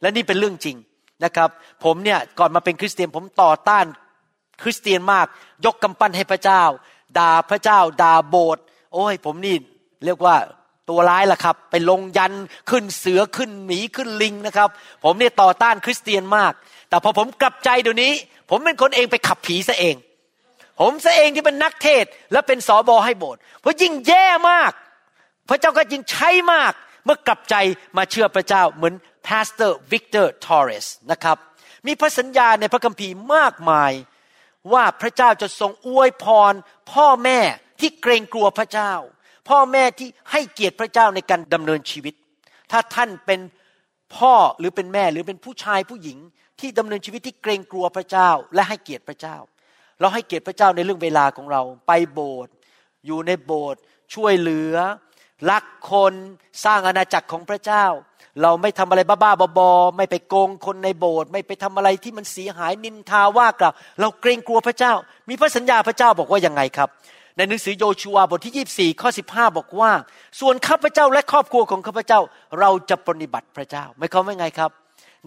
[0.00, 0.76] และนี่เป็นเรื่องจริง
[1.24, 1.48] นะครับ
[1.84, 3.86] ผมเนี่ยก่อนมาเป็นคริสเตียนผมต่อต้าน
[4.62, 5.26] คริสเตียนมาก
[5.64, 6.62] ยกกำปั้นให้พระเจ้า
[7.18, 8.62] ด่าพระเจ้าด่าโบสถ์
[8.94, 9.56] โอ้ยผมนี่
[10.04, 10.36] เรียกว่า
[10.90, 12.32] ตัวร้ายล่ะครับ ไปลงยัน
[12.70, 14.68] ขึ้นเสือขึ้นหมีขึ้นลิงนะครับ
[15.04, 16.52] ผมเนี่ยต่อต้านคริสเตียนมาก
[16.88, 18.12] แต่พอผมกลับใจเดี๋ยวนี้
[18.50, 19.96] ผมเป็นคนเองไปขับผีซะเอง
[20.80, 24.72] ผมซะเองที่เป็นนักเทศน์และเป็น ศบ.ให้โบสถ์เพราะยิ่งแย่มาก
[25.48, 26.72] พระเจ้าก็ยิ่งใช้มาก
[27.04, 27.54] เมื่อกลับใจ
[27.96, 28.94] มาเชื่อพระเจ้าเหมือน
[29.26, 31.36] pastor วิกเตอร์ทอร์เรสนะครับ
[31.86, 33.92] มีพระสัญญาในพระคัมภีร์มากมาย
[34.72, 36.52] ว่าพระเจ้าจะทรงอวยพร
[36.92, 37.40] พ่อแม่
[37.80, 38.92] ที่เกรงกลัวพระเจ้า
[39.48, 42.14] พ่อแม่ที่ให้เกียรติพระเจ้าในการดำเนินชีวิต
[42.70, 43.40] ถ้าท่านเป็น
[44.16, 46.18] พ่อหรือเป็นแม่หรือเป็นผู้ชายผู้หญิง
[46.60, 49.36] ที่ดำเนินชีวิตที่เกรงกลัวพระเจ้า และให้เกียรติพระเจ้า
[50.00, 52.52] เราให้เกียรติพระเจ้าในเรื่องเวลาของเรา ไปโบสถ์
[53.06, 53.80] อยู่ในโบสถ์
[54.14, 54.74] ช่วยเหลือ
[55.50, 56.14] รักคน
[56.64, 57.84] สร้างอาณาจักรของพระเจ้า
[58.42, 64.92] เราไม่ทำอะไรบ้าๆบอๆไม่ไปโกงคนในโบสถ์ไม่ไปทำอะไรที่มันเสียหายนินทาว่ากล่าวเราเกรงกลัวพระเจ้า
[65.28, 66.88] มีพระสัญญาพระเจ้าบอกว่ายังไงครับ
[67.40, 69.92] ในหนังสือโยชูวาบทที่ 24 ข้อ 15 บอกว่า
[70.40, 72.20] ส่วนข้าพเจ้าและครอบครัวของข้าพเจ้า
[72.60, 74.70] เราจะปฏิบัติพระเจ้าไม่เขาไม่ไงครับ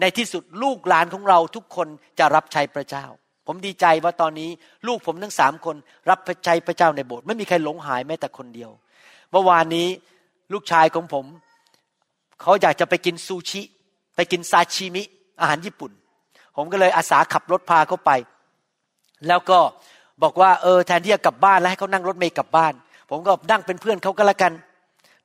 [0.00, 1.88] ในที่สุดลูกหลานของเราทุกคน
[2.18, 3.04] จะรับใช้พระเจ้า
[3.46, 4.50] ผมดีใจว่าตอนนี้
[4.86, 5.76] ลูกผมทั้งสามคน
[6.10, 8.70] รับใช้พระเจ้าในโบสถ์ไม่มีใครหลงหายแม้แต่คนเดียว
[9.30, 9.88] เมื่อวานนี้
[10.52, 11.24] ลูกชายของผม
[12.40, 13.62] เขาอยากจะไปกินซูชิ
[14.16, 15.02] ไปกินซาชิมิ
[15.40, 15.90] อาหารญี่ปุ่น
[16.56, 18.10] ผมก็เลยอาสาขับรถพาเขาไป
[19.28, 19.58] แล้วก็
[20.22, 22.72] บอกว่าเออแทนที่จะกลับบ้านแล้วให้เขานั่งรถเมย์กลับบ้าน
[23.10, 24.52] ผมก็นั่งเป็นเพื่อนเขาก็แล้วกัน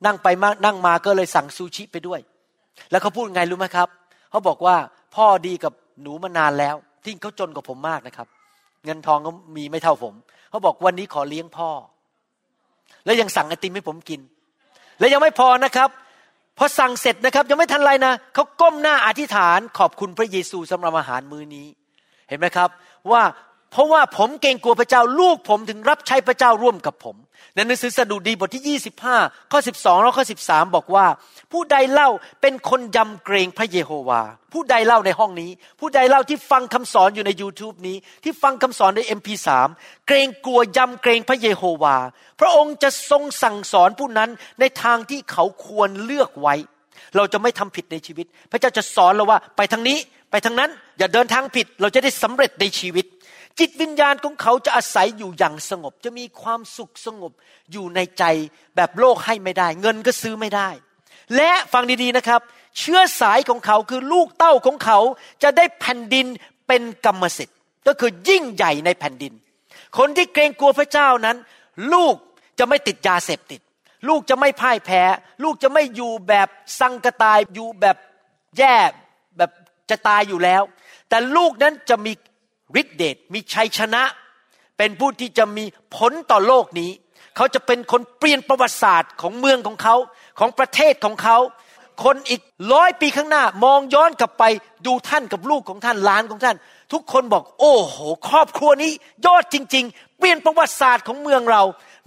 [0.05, 2.19] นั่งไปมานั่งมาก็เลยสั่งซูชิไปด้วย
[2.91, 3.87] แล้วเขาพูดไงรู้ไหมครับ
[4.29, 4.75] เขาบอกว่า
[5.15, 8.27] พ่อดีกับหนูมานานแล้วที่เขาจนกว่าผมมากนะครับ
[8.85, 10.13] เงินทองก็มีไม่เท่าผม
[10.49, 11.69] เขาบอกวันนี้ขอเลี้ยงพ่อ
[13.05, 14.21] แล้วยังสั่งไอติมให้ผมกิน
[14.99, 15.89] และยังไม่พอนะครับ
[16.57, 21.67] พอสั่งเสร็จนะครับ ยังไม่ทันไรนะเขาก้มหน้าอธิษฐานขอบคุณพระเยซูสำหรับอาหารมื้อนี้
[22.29, 22.69] เห็นไหมครับ
[23.11, 23.21] ว่า
[23.71, 27.15] เพราะว่าผมเกรงกลัวพระเจ้าลูกผมถึงรับใช้พระเจ้าร่วมกับผม
[27.55, 31.05] ในหนังสือสดุดีบทที่ 25 ข้อ 12 แล้วข้อ 13 บอกว่า
[31.51, 32.09] ผู้ใดเล่า
[32.41, 34.21] เป็นคนยำเกรงพระเยโฮวา
[34.53, 39.47] ผู้ใดเล่าในห้องนี้ ผู้ใดเล่าที่ฟังคำสอนอยู่ใน YouTube นี้ ที่ฟังคำสอนใน MP3
[40.07, 41.95] เกรงกลัวยำเกรงพระเยโฮวา
[42.39, 46.55] พระองค์จะทรงสั่งสอนผู้นั้นในทางที่เขาควรเลือกไว้
[47.15, 49.97] เราจะไม่ทำผิดในชีวิต พระเจ้าจะสอนเราว่าไปทางนี้
[50.31, 53.05] ไปทางนั้นอย่าเดินทางผิดเราจะได้สำเร็จในชีวิต
[53.59, 57.31] จิตวิญญาณของเขาจะอาศัยอยู่อย่างสงบ จะมีความสุขสงบ
[57.71, 58.23] อยู่ในใจ
[58.75, 60.69] แบบโลกให้ไม่ได้ เงินก็ซื้อไม่ได้
[61.35, 62.41] และฟังดีๆนะครับ
[62.79, 64.99] เชื้อสายของเขาคือลูกเต้าของเขา
[65.43, 66.27] จะได้แผ่นดิน
[66.67, 69.33] เป็นกรรมสิทธิ์ ก็คือยิ่งใหญ่ในแผ่นดิน
[69.97, 71.37] คนที่เกรงกลัวพระเจ้านั้น
[71.93, 72.15] ลูก
[72.59, 73.61] จะไม่ติดยาเสพติด
[74.07, 75.03] ลูกจะไม่พ่ายแพ้
[75.43, 76.47] ลูกจะไม่อยู่แบบ
[76.79, 77.97] สังกตายอยู่แบบ
[78.57, 78.75] แย่
[79.37, 79.51] แบบ
[79.89, 80.61] จะตายอยู่แล้ว
[81.09, 82.13] แต่ลูกนั้นจะมี
[82.81, 84.03] ฤทธิเดชมีชัยชนะ
[84.77, 85.65] เป็นผู้ที่จะมี
[85.95, 86.91] ผลต่อโลกนี้
[87.35, 89.95] เขาจะเป็นคนเปลี่ยนประวัติศาสตร์ของเมืองของเขา
[90.39, 91.37] ของประเทศของเขา
[92.03, 92.41] คนอีก
[92.73, 94.43] ร้อยปีข้างหน้ามองย้อนกลับไป
[94.85, 96.57] ดูท่านกับลูกของท่านล้านของท่าน
[96.93, 97.97] ทุกคนบอก โอ้โห
[98.27, 98.91] ครอบครัวนี้
[99.25, 101.63] ยอดจริง ๆ เปลี่ยนประวัติศาสตร์ของเมืองเรา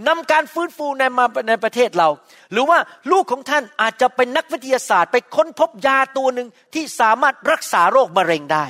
[0.09, 2.09] นำการฟื้นฟูในมาในประเทศเรา
[2.53, 2.79] หรือว่า
[3.13, 8.67] ลูกของท่านอาจจะเป็นนักวิทยาศาสตร์ ไปค้นพบยาตัวหนึ่งที่สามารถรักษาโรคมะเร็งได้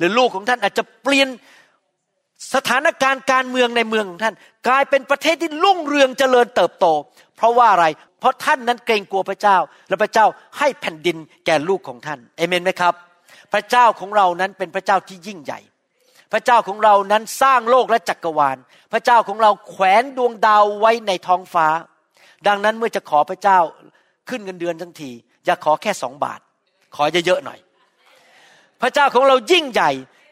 [0.00, 1.28] หรือลูกของท่านอาจจะเปลี่ยน
[2.54, 4.34] สถานการณ์การเมืองในเมืองของท่าน
[4.68, 6.86] กลายเป็นประเทศที่รุ่งเรืองเจริญเติบโต
[7.36, 7.86] เพราะว่าอะไร
[8.20, 9.56] เพราะท่านนั้นเกรงกลัวพระเจ้า
[9.88, 10.26] และพระเจ้า
[10.58, 12.94] ให้แผ่นดินแก่ลูกของท่านเอเมนไหมครับ
[13.52, 15.60] พระเจ้าของเรานั้นเป็นพระเจ้าที่ยิ่งใหญ่
[16.32, 18.56] พระเจ้าของเรานั้นสร้างโลกและจักรวาล
[18.92, 21.66] พระเจ้าของเราแขวนดวงดาวไว้ในท้องฟ้า
[22.46, 23.58] ดังนั้นเมื่อจะขอพระเจ้า
[24.28, 25.10] ขึ้นเงินเดือนทั้งที
[25.44, 26.40] อย่าขอแค่สองบาท
[26.96, 27.58] ขอเยอะๆหน่อย
[28.82, 29.90] พระเจ้าของเรายิ่งใหญ่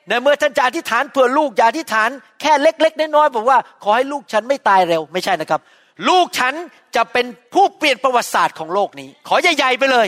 [0.09, 5.61] ในเมื่อท่านจะอธิษฐานเพื่อลูกอย่าอธิษฐานแค่เล็ก ๆ น้อยๆบอกว่าขอให้ลูกฉันไม่ตายเร็วไม่ใช่นะครับ
[6.09, 6.55] ลูกฉัน
[6.96, 10.07] จะเป็นผู้เปลี่ยนประวัติศาสตร์ของโลกนี้ ขอใหญ่ๆไปเลย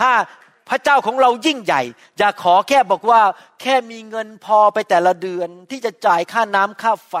[0.00, 0.10] ถ้า
[0.68, 1.82] พระเจ้าของเรายิ่งใหญ่
[2.18, 3.20] อย่าขอแค่บอกว่า
[3.62, 7.14] แค่มีเงินพอไปแต่ละเดือนที่จะจ่ายค่าน้ำค่าไฟ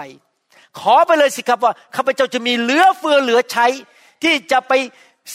[0.80, 3.66] ขอไปเลยสิครับว่าข้าพเจ้าจะมีเหลือเฟือเหลือใช้
[4.22, 4.72] ที่จะไป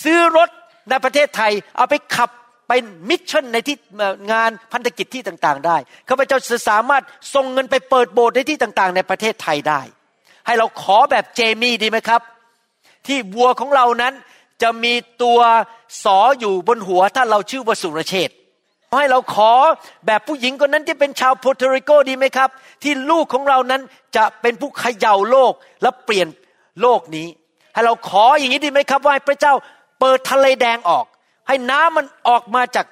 [0.03, 0.49] ซื้อรถ
[0.89, 2.29] ในประเทศไทย เอาไปขับ
[2.69, 2.73] ไป
[3.09, 3.75] mission ในที่
[4.31, 5.77] งานพันธกิจที่ต่างๆ ได้
[6.09, 7.03] ข้าพเจ้าจะสามารถ
[7.33, 9.81] ส่งเงินไปเปิดโบสถ์ในที่ต่างๆ ในประเทศไทยได้
[10.45, 12.21] ให้เราขอแบบเจมี่ดีไหมครับ
[13.07, 14.13] ที่วัวของเรานั้น
[14.61, 14.93] จะมี
[15.23, 15.39] ตัว
[16.03, 18.29] สออยู่บนหัวถ้าเราชื่อว่าสุรเชษ
[18.99, 19.51] ให้เราขอ
[20.05, 22.49] แบบผู้หญิงคนนั้นที่เป็นชาวโปรตุริโกดีไหมครับ
[22.83, 23.81] ที่ลูกของเรานั้น
[24.15, 26.27] จะเป็นผู้เขย่าโลกและเปลี่ยน
[26.81, 27.27] โลกนี้
[27.73, 29.53] ให้เราขออย่างนี้ดีไหมครับ ว่าพระเจ้า
[29.99, 31.05] เปิดทะเลแดงออก
[31.49, 32.87] ให้น้ำมันออกมาจาก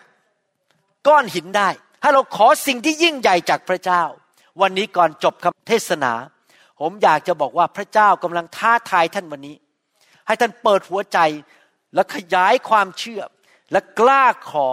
[1.08, 1.70] ก้อนหินได้
[2.01, 4.03] ให้เราขอสิ่งที่ยิ่งใหญ่จากพระเจ้า
[4.62, 6.14] วันนี้ก่อนจบคำเทศนา
[6.80, 9.55] ผมอยากจะบอกว่าพระเจ้ากำลังท้าทายท่านวันนี้
[10.28, 11.20] ให้ท่านเปิดหัวใจ
[11.93, 13.22] และขยายความเชื่อ
[13.72, 14.68] และกล้าขอ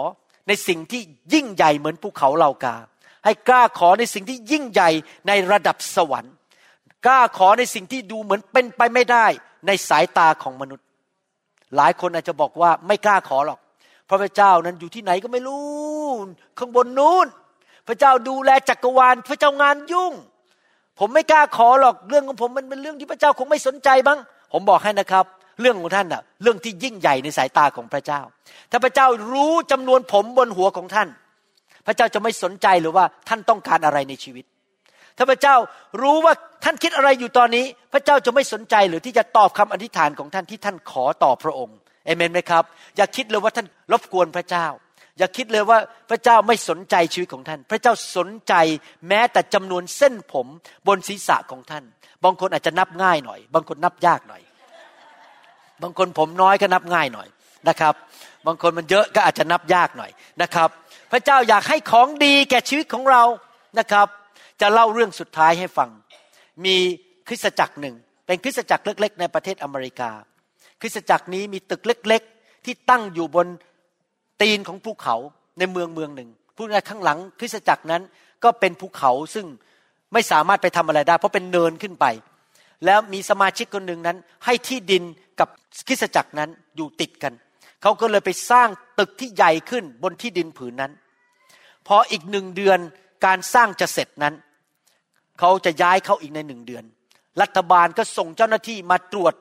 [0.47, 1.01] ในสิ่งที่
[1.33, 2.75] ยิ่งใหญ่เหมือนภูเขาเหล่ากา
[3.25, 4.89] ให้กล้าขอในสิ่งที่ยิ่งใหญ่
[5.27, 6.33] ในระดับสวรรค์
[7.05, 9.25] กล้าขอในสิ่งที่ดูเหมือนเป็นไปไม่ได้
[9.67, 10.85] ในสายตาของมนุษย์
[11.75, 13.59] หลายคนอาจจะบอกว่าไม่กล้าขอหรอก
[14.09, 16.07] พระพระเจ้านั้นอยู่ที่ไหนก็ไม่รู้
[16.59, 17.27] ข้างบนนู้น
[17.87, 20.13] พระเจ้าดูแลจักรวาล พระเจ้างานยุ่ง
[20.99, 24.19] ผมไม่กล้าขอหรอกเรื่องของผมมันเป็นเรื่องที่พระเจ้าคงไม่สนใจบ้าง
[24.53, 25.25] ผมบอกให้นะครับ
[25.61, 28.21] เรื่องของท่านอะเรื่องที่ยิ่งใหญ่ในสายตาของพระเจ้า
[28.71, 31.09] ถ้าพระเจ้ารู้จำนวนผมบนหัวของท่าน
[31.87, 34.45] พระเจ้าจะไม่สนใจหรือว่าท่านต้องการอะไรในชีวิต
[35.17, 35.55] ถ้าพระเจ้า
[36.01, 36.33] รู้ว่า
[36.63, 42.63] ท่านคิดอะไรอยู่ตอนนี้ พระเจ้าจะไม่สนใจหรือที่จะตอบคำอธิษฐานของท่านที่ท่านขอต่อพระองค์ เอเมนไหมครับ
[42.97, 44.65] อย่าคิดเลยว่าท่านรบกวนพระเจ้า
[45.17, 45.79] อย่าคิดเลยว่า
[46.09, 48.53] พระเจ้าไม่สนใจชีวิตของท่าน พระเจ้าสนใจ
[49.07, 50.47] แม้แต่จำนวนเส้นผม
[50.87, 51.83] บนศีรษะของท่าน
[52.23, 54.41] บางคนอาจจะนับง่ายหน่อย บางคนนับยากหน่อย
[55.81, 57.27] บางคนผมน้อยก็นับง่ายหน่อย
[57.69, 57.93] นะครับ
[58.47, 60.69] บางคนมันเยอะก็อาจจะนับยากหน่อยนะครับ
[61.11, 63.23] พระเจ้าอยากให้ของดีแก่ชีวิตของเรา
[63.79, 64.07] นะครับ
[64.61, 65.89] จะเล่าเรื่องสุดท้ายให้ฟัง
[66.65, 66.75] มี
[67.27, 67.95] คริสตจักรหนึ่ง
[68.25, 70.11] เป็นคริสตจักรเล็ก ๆ ในประเทศอเมริกา
[70.85, 73.47] ริสตจักรนี้มีตึกเล็ก ๆ ที่ตั้งอยู่บน
[74.41, 75.15] ตีนของภูเขา
[75.59, 78.01] ในเมืองเมืองหนึ่งพูดง่ายข้างหลังคริสตจักรนั้น
[78.43, 79.45] ก็เป็นภูเขาซึ่ง
[80.13, 82.05] ไม่สามารถไปทำอะไรได้ เพราะเป็นเนินขึ้นไป
[82.85, 85.03] แล้วมีสมาชิกคนหนึ่งนั้น ให้ที่ดิน
[85.39, 85.49] กับ
[85.87, 87.33] คริสจักรนั้นอยู่ติดกัน
[87.81, 88.69] เขาก็เลยไปสร้าง
[88.99, 90.91] ตึกที่ใหญ่ขึ้นบนที่ดินผืนนั้น
[91.87, 92.79] พออีกหนึ่งเดือน
[93.25, 94.33] การสร้างจะเสร็จนั้น
[95.39, 96.83] เขาจะย้ายเข้าอีกในหนึ่งเดือน
[97.41, 99.33] รัฐบาลก็ส่งเจ้าหน้าที่มาตรวจ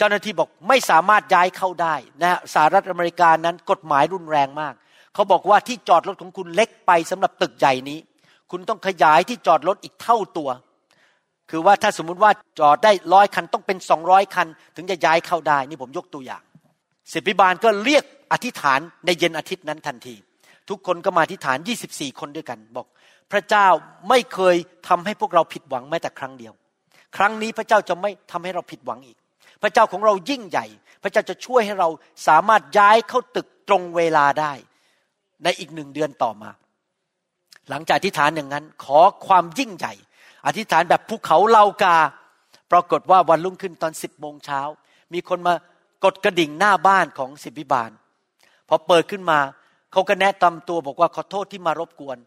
[0.00, 4.74] เจ้าหน้าที่บอกไม่สามารถย้ายเข้าได้นะสหรัฐอเมริกานั้นกฎหมายรุนแรงมาก
[5.14, 7.98] เขาบอกว่าที่จอดรถของคุณเล็กไปสำหรับตึกใหญ่นี้
[8.50, 10.50] คุณต้องขยายที่จอดรถอีกเท่าตัว
[11.50, 14.46] คือว่าถ้าสมมุติว่าจอดได้ร้อยคันต้องเป็นสองร้อยคัน
[14.76, 16.42] ถึงจะย้ายเข้าได้ นี่ผมยกตัวอย่าง
[17.12, 20.14] ศิบิบาลก็เรียกอธิษฐานในเย็นอาทิตย์นั้นทันที
[20.68, 22.86] ทุกคนก็มาอธิษฐาน 24 คนด้วยกันบอก
[23.32, 23.66] พระเจ้า
[24.08, 24.56] ไม่เคย
[24.88, 26.52] ทำให้พวกเราผิดหวังแม้แต่ครั้งเดียว
[27.16, 29.18] ครั้งนี้พระเจ้าจะไม่ทำให้เราผิดหวังอีก
[29.62, 30.66] พระเจ้าของเรายิ่งใหญ่
[31.02, 31.88] พระเจ้าจะช่วยให้เรา
[32.26, 34.52] สามารถย้ายเข้าตึกตรงเวลาได้
[35.44, 36.50] ในอีกหนึ่งเดือนต่อมา
[37.70, 39.94] หลังจากอธิษฐานอย่างนั้น ขอความยิ่งใหญ่
[40.46, 41.96] อธิษฐานแบบภูเขาเลากา
[42.72, 44.60] ปรากฏว่าวันรุ่งขึ้นตอนสิบโมงเช้า
[45.12, 45.54] มีคนมา
[46.04, 47.90] กดกระดิ่งหน้าบ้านของสิบิบาล
[48.68, 49.38] พอเปิดขึ้นมา
[49.92, 52.18] เขาก็แนะนำตัวบอกว่าขอโทษที่มารบกวน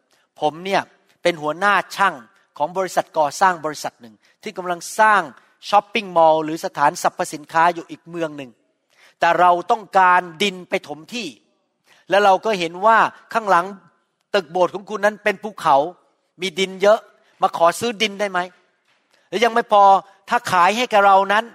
[0.42, 0.82] ผมเนี่ย
[1.24, 2.16] เป็นหัวหน้าช่าง
[2.58, 5.22] ของบริษัทก่อสร้างบริษัทหนึ่ง ที่กำลังสร้าง
[5.70, 8.52] ช้อปปิ้งมอลล์หรือสถานสรรพสินค้าอยู่อีกเมืองหนึ่ง
[9.20, 11.28] แต่เราต้องการดินไปถมที่
[12.10, 12.98] แล้วเราก็เห็นว่า
[13.34, 13.66] ข้างหลัง
[14.36, 15.78] ตึกโบสถ์ของคุณนั้นเป็นภูเขา
[16.42, 17.00] มีดินเยอะ
[17.42, 18.40] มาขอซื้อดินได้ไหม
[19.28, 19.84] หรือยังไม่พอ
[20.30, 21.46] ถ้าขายให้กับเรานั้น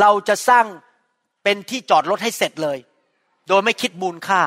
[0.00, 0.66] เราจะสร้าง
[1.42, 2.78] เป็นที่จอดรถให้เสร็จเลย
[3.48, 4.40] โดยไม่คิดมูลค่า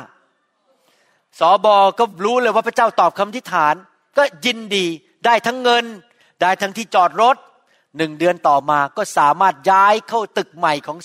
[1.39, 3.75] สอบอก็รู้เลยว่าพระเจ้าตอบคำทิฐาน
[4.17, 4.85] ก็ยินดี
[5.25, 5.85] ได้ทั้งเงิน
[6.41, 7.35] ได้ทั้งที่จอดรถ
[7.97, 10.97] หนึ่งเดือนต่อมาก็สามารถย้ายเข้าตึกใหม่ของ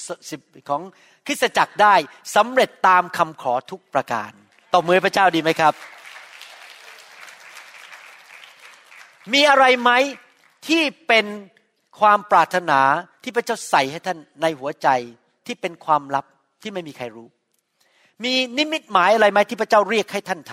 [0.69, 0.83] ของ
[1.27, 1.95] คริสตจักรได้
[2.37, 4.31] สำเร็จตามคำขอทุกประการ
[4.73, 5.75] ต่อมือพระเจ้าดีไหมครับ
[9.33, 9.91] มีอะไรไหม
[10.69, 11.27] ที่เป็น
[12.01, 12.81] ความปรารถนา
[13.23, 14.89] ที่พระเจ้าใส่ให้ท่านในหัวใจ
[15.47, 16.25] ที่เป็นความลับ
[16.63, 17.29] ที่ไม่มีใครรู้
[18.25, 20.53] มีนิมิตหมายอะไรไหมที่พระเจ้าเรียกให้ท่านท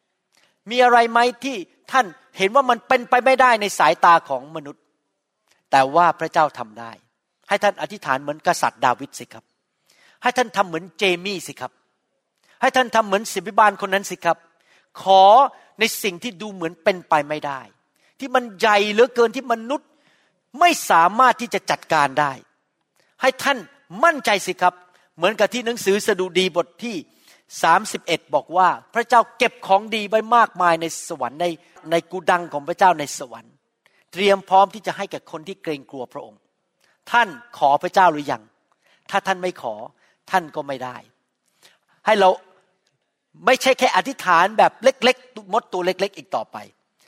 [0.00, 1.56] ำมีอะไรไหมที่
[1.92, 2.06] ท่าน
[2.38, 4.82] เห็นว่ามันเป็นไปไม่ได้ในสายตาของมนุษย์
[5.70, 6.92] แต่ว่าพระเจ้าทำได้
[7.48, 9.44] ให้ท่านอธิษฐานเหมือนกษัตริย์ดาวิดสิครับ
[10.22, 11.72] ให้ท่านทำเหมือนเจมี่สิครับ
[12.60, 14.38] ให้ท่านทำเหมือนสิบิบาลคนนั้นสิครับ
[15.02, 15.22] ขอ
[15.78, 17.60] ในสิ่งที่ดูเหมือนเป็นไปไม่ได้
[18.18, 19.88] ที่มันใหญ่เหลือเกินที่มนุษย์
[20.60, 22.32] ไม่สามารถที่จะจัดการได้
[23.22, 23.58] ให้ท่าน
[24.04, 24.74] มั่นใจสิครับ
[25.16, 26.96] เหมือนกับที่หนังสือสดุดีบทที่
[27.66, 31.46] 31 บอกว่า พระเจ้าเก็บของดีไว้มากมายในสวรรค์ใน
[31.90, 33.54] ในกูดังของพระเจ้าในสวรรค์
[34.12, 36.40] เตรียมพร้อมที่จะให้กับคนที่เกรงกลัวพระองค์
[37.12, 37.28] ท่าน
[37.58, 38.42] ขอพระเจ้าหรือยัง
[39.10, 39.74] ถ้าท่านไม่ขอ
[40.30, 40.96] ท่านก็ไม่ได้
[42.06, 42.28] ให้เรา
[43.46, 46.56] ไม่ใช่แค่อธิษฐานแบบเล็กๆมดตัวเล็ก ๆ อีกต่อไป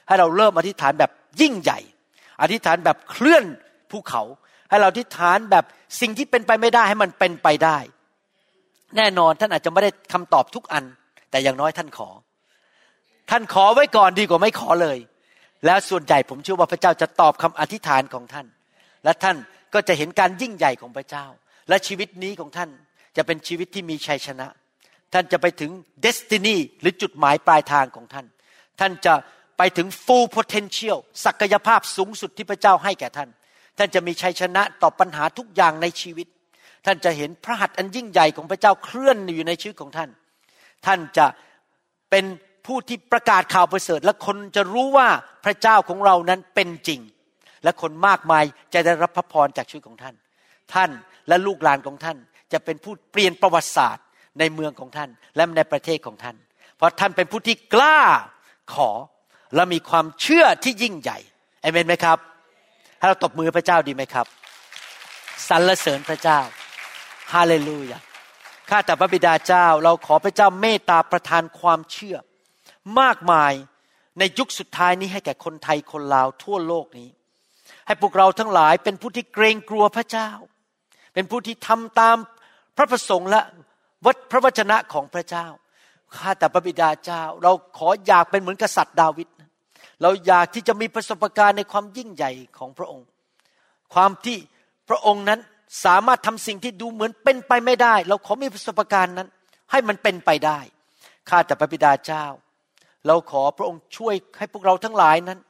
[0.06, 1.78] ให้เราเริ่มอธิษฐานแบบยิ่งใหญ่
[2.42, 3.44] อธิษฐานแบบเคลื่อน
[3.90, 4.22] ภูเขา
[4.70, 5.64] ให้เราอธิษฐานแบบ
[6.00, 7.78] สิ่งที่เป็นไปไม่ได้ให้มันเป็นไปได้
[8.96, 10.84] แน่นอนท่านอาจจะไม่ได้คำตอบทุกอัน
[11.30, 12.08] แต่อย่างน้อยท่านขอ
[13.30, 14.98] ท่านขอไว้ก่อนดีกว่าไม่ขอเลย
[15.66, 18.46] แล้วส่วนใหญ่ผมเชื่อว่าพระเจ้าจะตอบคำอธิษฐานของท่าน
[19.04, 19.36] และท่าน
[19.74, 21.26] ก็จะเห็นการยิ่งใหญ่ของพระเจ้า
[21.68, 22.70] และชีวิตนี้ของท่าน
[23.16, 24.46] จะเป็นชีวิตที่มีชัยชนะ
[25.12, 25.70] ท่านจะไปถึง
[26.02, 28.26] เดสตินีหรือจุดหมายปลายทางของท่าน
[28.80, 29.14] ท่านจะ
[29.58, 33.28] ไปถึง full potential ศักยภาพสูงสุดที่พระเจ้าให้แก่ท่าน
[33.78, 36.26] ท่านจะมีชัยชนะต่อปัญหาทุกอย่างในชีวิต
[36.86, 40.10] ท่านจะเห็นพระหัตถ์อันยิ่งใหญ่ของพระเจ้าเคลื่อนอยู่ในชีวิตของท่าน
[40.86, 41.26] ท่านจะ
[42.10, 42.24] เป็น
[42.68, 45.08] ผู้ที่ประกาศข่าวประเสริฐ และคนจะรู้ว่า
[45.44, 47.00] พระเจ้าของเรานั้นเป็นจริง
[47.64, 48.44] และคนมากมาย
[48.74, 50.14] จะได้รับพระพรจากชีวิตของท่าน
[50.74, 50.90] ท่าน
[51.28, 52.16] และลูกหลานของท่าน
[52.52, 54.04] จะเป็นผู้เปลี่ยนประวัติศาสตร์
[54.38, 56.36] ในเมืองของท่าน และในประเทศของท่าน
[56.76, 58.00] เพราะท่านเป็นผู้ที่กล้า
[58.74, 58.90] ขอ
[59.54, 61.18] และมีความเชื่อที่ยิ่งใหญ่
[61.62, 62.18] เอเมนไหมครับ
[62.98, 64.26] ให้เราตบมือพระเจ้าดีไหมครับ
[65.48, 66.40] สรรเสริญพระเจ้า
[67.32, 67.98] ฮาเลลูยา
[68.70, 72.16] ข้าแต่พระบิดาเจ้า เราขอพระเจ้าเมตตาประทานความเชื่อ
[73.00, 73.52] มากมาย
[74.18, 77.08] ในยุคสุดท้ายนี้ให้แก่คนไทยคนลาวทั่วโลกนี้
[77.86, 80.30] ให้พวกเราทั้งหลายเป็นผู้ที่เกรงกลัวพระเจ้า
[81.14, 82.16] เป็นผู้ที่ทำตาม
[82.76, 83.40] พระประสงค์และ
[84.06, 85.46] วัดพระวจนะของพระเจ้า
[86.16, 89.28] ข้าแต่พระบิดาเจ้า เราขออยากเป็นเหมือนกษัตริย์ดาวิด
[90.02, 93.06] เราอยากที่จะมีประสบการณ์ในความยิ่งใหญ่ของพระองค์
[93.94, 94.38] ความที่
[94.88, 95.40] พระองค์นั้น
[95.84, 99.28] สามารถทำสิ่งที่ดูเหมือนเป็นไปไม่ได้ เราขอมีประสบการณ์นั้น
[99.70, 100.58] ให้มันเป็นไปได้
[101.28, 102.24] ข้าแต่พระบิดาเจ้า
[103.06, 105.40] เราขอพระองค์ช่วยให้พวกเราทั้งหลายนั้น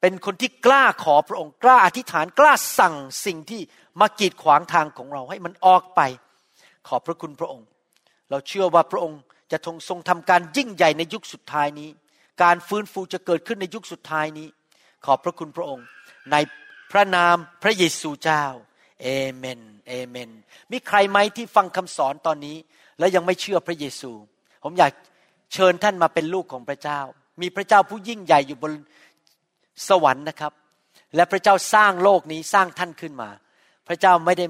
[0.00, 2.94] เป็นคนที่กล้าขอพระองค์กล้าอธิษฐานกล้าสั่ง
[3.26, 3.60] สิ่งที่
[4.00, 6.00] มากีดขวางทางของเราให้มันออกไป
[6.88, 7.66] ขอบพระคุณพระองค์
[8.30, 9.20] เราเชื่อว่าพระองค์
[9.52, 11.90] จะทรงทรงทำการยิ่งใหญ่ในยุคสุดท้ายนี้
[12.42, 14.48] การฟื้นฟูจะเกิดขึ้นในยุคสุดท้ายนี้
[15.04, 15.86] ขอบพระคุณพระองค์
[16.32, 16.36] ใน
[16.92, 18.44] พระนามพระเยซูเจ้า
[19.02, 20.30] เอเมนเอเมน
[20.72, 22.56] มีใครไหมที่ฟังคำสอนตอนนี้
[22.98, 24.10] แล้วยังไม่เชื่อพระเยซู
[24.64, 24.92] ผมอยาก
[25.52, 27.00] เชิญท่านมาเป็นลูกของพระเจ้า
[27.40, 28.72] มีพระเจ้าผู้ยิ่งใหญ่อยู่บน
[29.88, 30.52] สวรรค์นะครับ
[31.16, 33.30] และพระเจ้าสร้างโลกนี้สร้างท่านขึ้นมา
[33.88, 34.46] พระเจ้าไม่ได้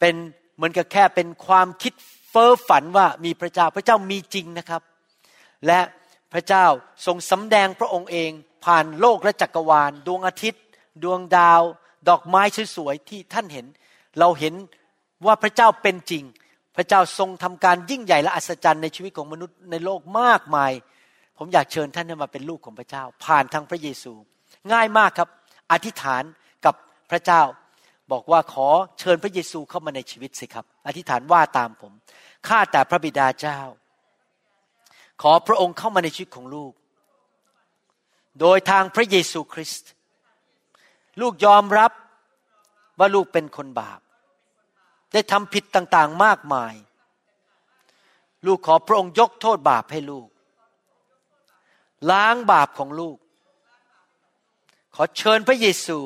[0.00, 0.14] เป็น
[0.56, 1.92] เหมือนกับแค่เป็นความคิด
[2.30, 4.82] เฟ้อฝันว่ามีพระเจ้าพระเจ้ามีจริงนะครับ
[5.66, 5.80] และ
[6.32, 6.66] พระเจ้า
[7.06, 8.30] ทรงสำแดงพระองค์เอง
[8.64, 10.62] ผ่านโลกและจักรวาล ดวงอาทิตย์
[11.02, 11.62] ดวงดาว
[12.08, 12.42] ดอกไม้
[12.76, 13.66] สวยๆที่ท่านเห็น
[14.18, 14.54] เราเห็น
[15.26, 16.24] ว่าพระเจ้าเป็นจริง
[16.76, 20.72] พระเจ้าทรงทำการยิ่งใหญ่และอัศจรรย์ในชีวิตของมนุษย์ในโลกมากมาย
[21.38, 24.12] ผมอยากเชิญท่านให้มาเป็นลูกของพระเจ้า ผ่านทางพระเยซู
[24.72, 25.28] ง่ายมากครับ
[25.72, 26.22] อธิษฐาน
[26.64, 26.74] กับ
[27.10, 27.42] พระเจ้า
[28.12, 28.68] บอกว่าขอ
[29.00, 31.92] เชิญพระเยซูเข้ามาในชีวิตสิครับ อธิษฐานว่าตามผม
[32.48, 33.58] ข้าแต่พระบิดาเจ้า
[35.22, 36.72] ขอพระองค์เข้ามาในชีวิตของลูก
[38.40, 39.90] โดยทางพระเยซูคริสต์
[41.20, 41.92] ลูกยอมรับ
[42.98, 44.00] ว่าลูกเป็นคนบาป
[45.12, 46.74] ได้ทำผิดต่างๆมากมาย
[48.46, 50.28] ลูกขอพระองค์ยกโทษบาปให้ลูก
[52.10, 53.18] ล้างบาปของลูก
[54.94, 55.98] ขอเชิญพระเยซู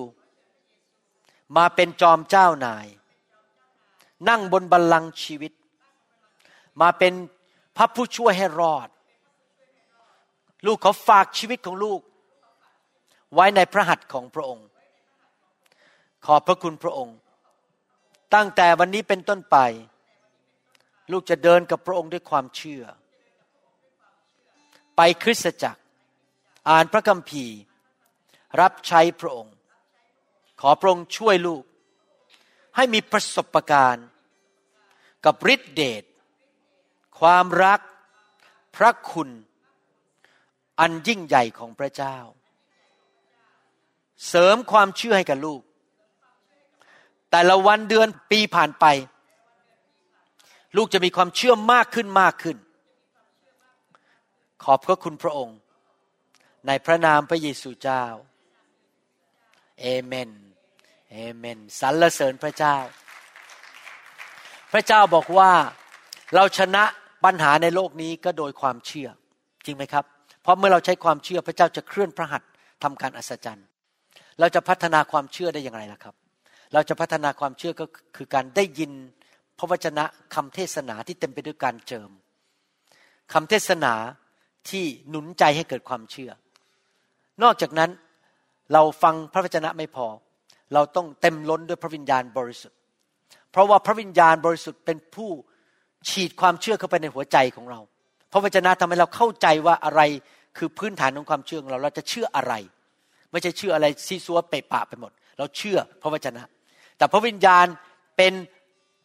[1.57, 2.87] มาเป็นจอมเจ้านาย
[4.29, 5.53] นั่งบนบัลลังก์ชีวิต
[6.81, 7.13] มาเป็น
[7.77, 8.89] พระผู้ช่วยให้รอด
[10.67, 12.01] ลูกขอฝากชีวิตของลูก
[13.35, 14.67] ไว้ในพระหัตถ์ของพระองค์
[16.27, 17.17] ขอบพระคุณพระองค์
[18.35, 19.57] ตั้งแต่วันนี้เป็นต้นไป
[21.12, 22.85] ลูกจะเดินกับพระองค์ด้วยความเชื่อ
[24.97, 25.83] ไปคริสตจักร
[26.68, 27.59] อ่านพระคัมภีร์
[28.61, 29.55] รับใช้พระองค์
[30.61, 31.64] ขอพระองค์ช่วยลูก
[32.76, 34.07] ให้มีประสบการณ์
[35.24, 36.05] กับฤทธิเดช
[37.20, 37.81] ความรัก
[38.76, 39.31] พระคุณ
[40.81, 42.16] อันยิ่งใหญ่ของพระเจ้า
[44.28, 45.62] เสริมความเชื่อให้กับลูก
[47.31, 48.85] แต่ละวันเดือนปีผ่านไป
[50.76, 52.57] ลูกจะมีความเชื่อมากขึ้นมากขึ้น
[54.64, 55.59] ขอบพระคุณพระองค์
[56.66, 58.05] ในพระนามพระเยซูเจ้า
[59.81, 60.31] เอเมน
[61.12, 62.76] เอเมนสรรเสริญพระเจ้า
[64.72, 65.53] พระเจ้าบอกว่า
[66.35, 66.85] เราชนะ
[67.24, 69.09] ปัญหาในโลกนี้ก็โดยความเชื่อ
[69.64, 70.05] จริงไหมครับ
[70.43, 72.51] เพราะเมื่อเราใช้ความเชื่อพระเจ้าจะเคลื่อนพระหัตถ์
[72.83, 73.66] ทำการอัศจรรย์
[74.39, 76.14] เราจะพัฒนาความเชื่อได้อย่างไรล่ะครับ
[76.73, 78.93] เราจะพัฒนาความเชื่อก็คือการได้ยิน
[79.59, 80.05] พระวจนะ
[80.35, 82.11] คำเทศนาที่เต็มไปด้วยการเจิม
[83.33, 83.93] คำเทศนา
[84.71, 86.31] ที่หนุนใจให้เกิดความเชื่อ
[87.43, 87.91] นอกจากนั้น
[88.73, 90.07] เราฟังพระวจนะไม่พอ
[90.75, 92.79] เราต้องเต็มล้นด้วยพระวิญญาณบริสุทธิ์
[93.51, 95.31] เพราะว่าพระวิญญาณบริสุทธิ์เป็นผู้
[96.11, 97.81] ฉีดความเชื่อเข้าไปในหัวใจของเรา
[98.33, 100.03] พระวจนะทำให้เราเข้าใจว่าอะไร
[100.59, 102.55] คือพื้นฐานของความเชื่อของเรา เราจะเชื่ออะไร
[103.31, 106.43] ไม่ใช่เชื่ออะไรซีซัวเปะปะไปหมด เราเชื่อพระวจนะ
[107.01, 107.67] แต่พระวิญญาณ
[108.17, 108.33] เป็น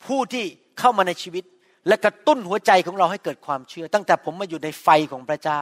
[0.06, 0.46] ผู้ที่
[0.80, 1.44] เข้ามาในชีวิต
[1.88, 5.60] และกระตุ้นหัวใจของเราให้เกิดความเชื่อ ตั้งแต่ผมมาอยู่ในไฟของพระเจ้า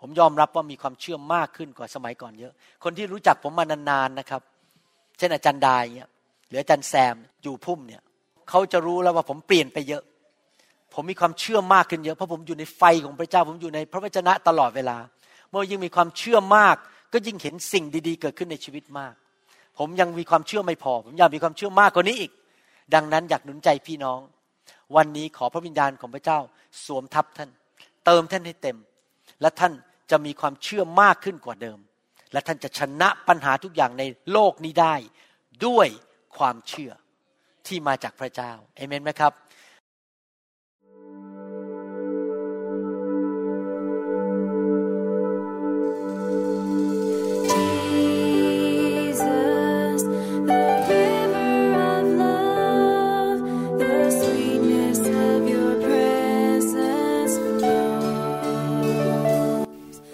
[0.00, 2.52] ผมยอมรับว่ามีความเชื่อมากขึ้นกว่าสมัยก่อนเยอะ
[2.84, 4.42] คนที่รู้จักผมมานานๆนะครับ
[5.18, 6.10] เช่นอาจารย์ดายเนี่ย
[6.48, 8.02] หรืออาจารย์แซมอยู่พุ่มเนี่ย
[8.48, 10.02] เขาจะรู้แล้วว่าผมเปลี่ยนไปเยอะ
[10.94, 14.96] ผมมีความเชื่อมากขึ้นเยอะเพราะผมอยู่ในไฟของพระเจ้า ผมอยู่ในพระวจนะตลอดเวลา
[15.50, 16.76] เมื่อยิ่งมีความเชื่อมาก
[17.12, 19.14] ก็ยิ่งเห็นสิ่งดี ๆ เกิดขึ้นในชีวิตมาก
[19.78, 22.32] ผมยังมีความเชื่อไม่พอ ผมอยากมีความเชื่อมากกว่านี้อีก
[22.94, 24.20] ดังนั้นอยากหนุนใจพี่น้อง
[24.96, 26.38] วันนี้ขอพระวิญญาณของพระเจ้า
[26.84, 27.50] สวมทับท่าน
[28.04, 28.78] เติมท่านให้เต็ม
[29.40, 29.72] และท่าน
[30.10, 31.78] จะมีความเชื่อมากขึ้นกว่าเดิม
[32.32, 34.02] และท่านจะชนะปัญหาทุกอย่างใน
[34.32, 34.94] โลกนี้ได้
[35.66, 35.88] ด้วย
[36.36, 36.92] ความเชื่อ
[37.66, 39.32] ที่มาจากพระเจ้าเอเมนไหมครับ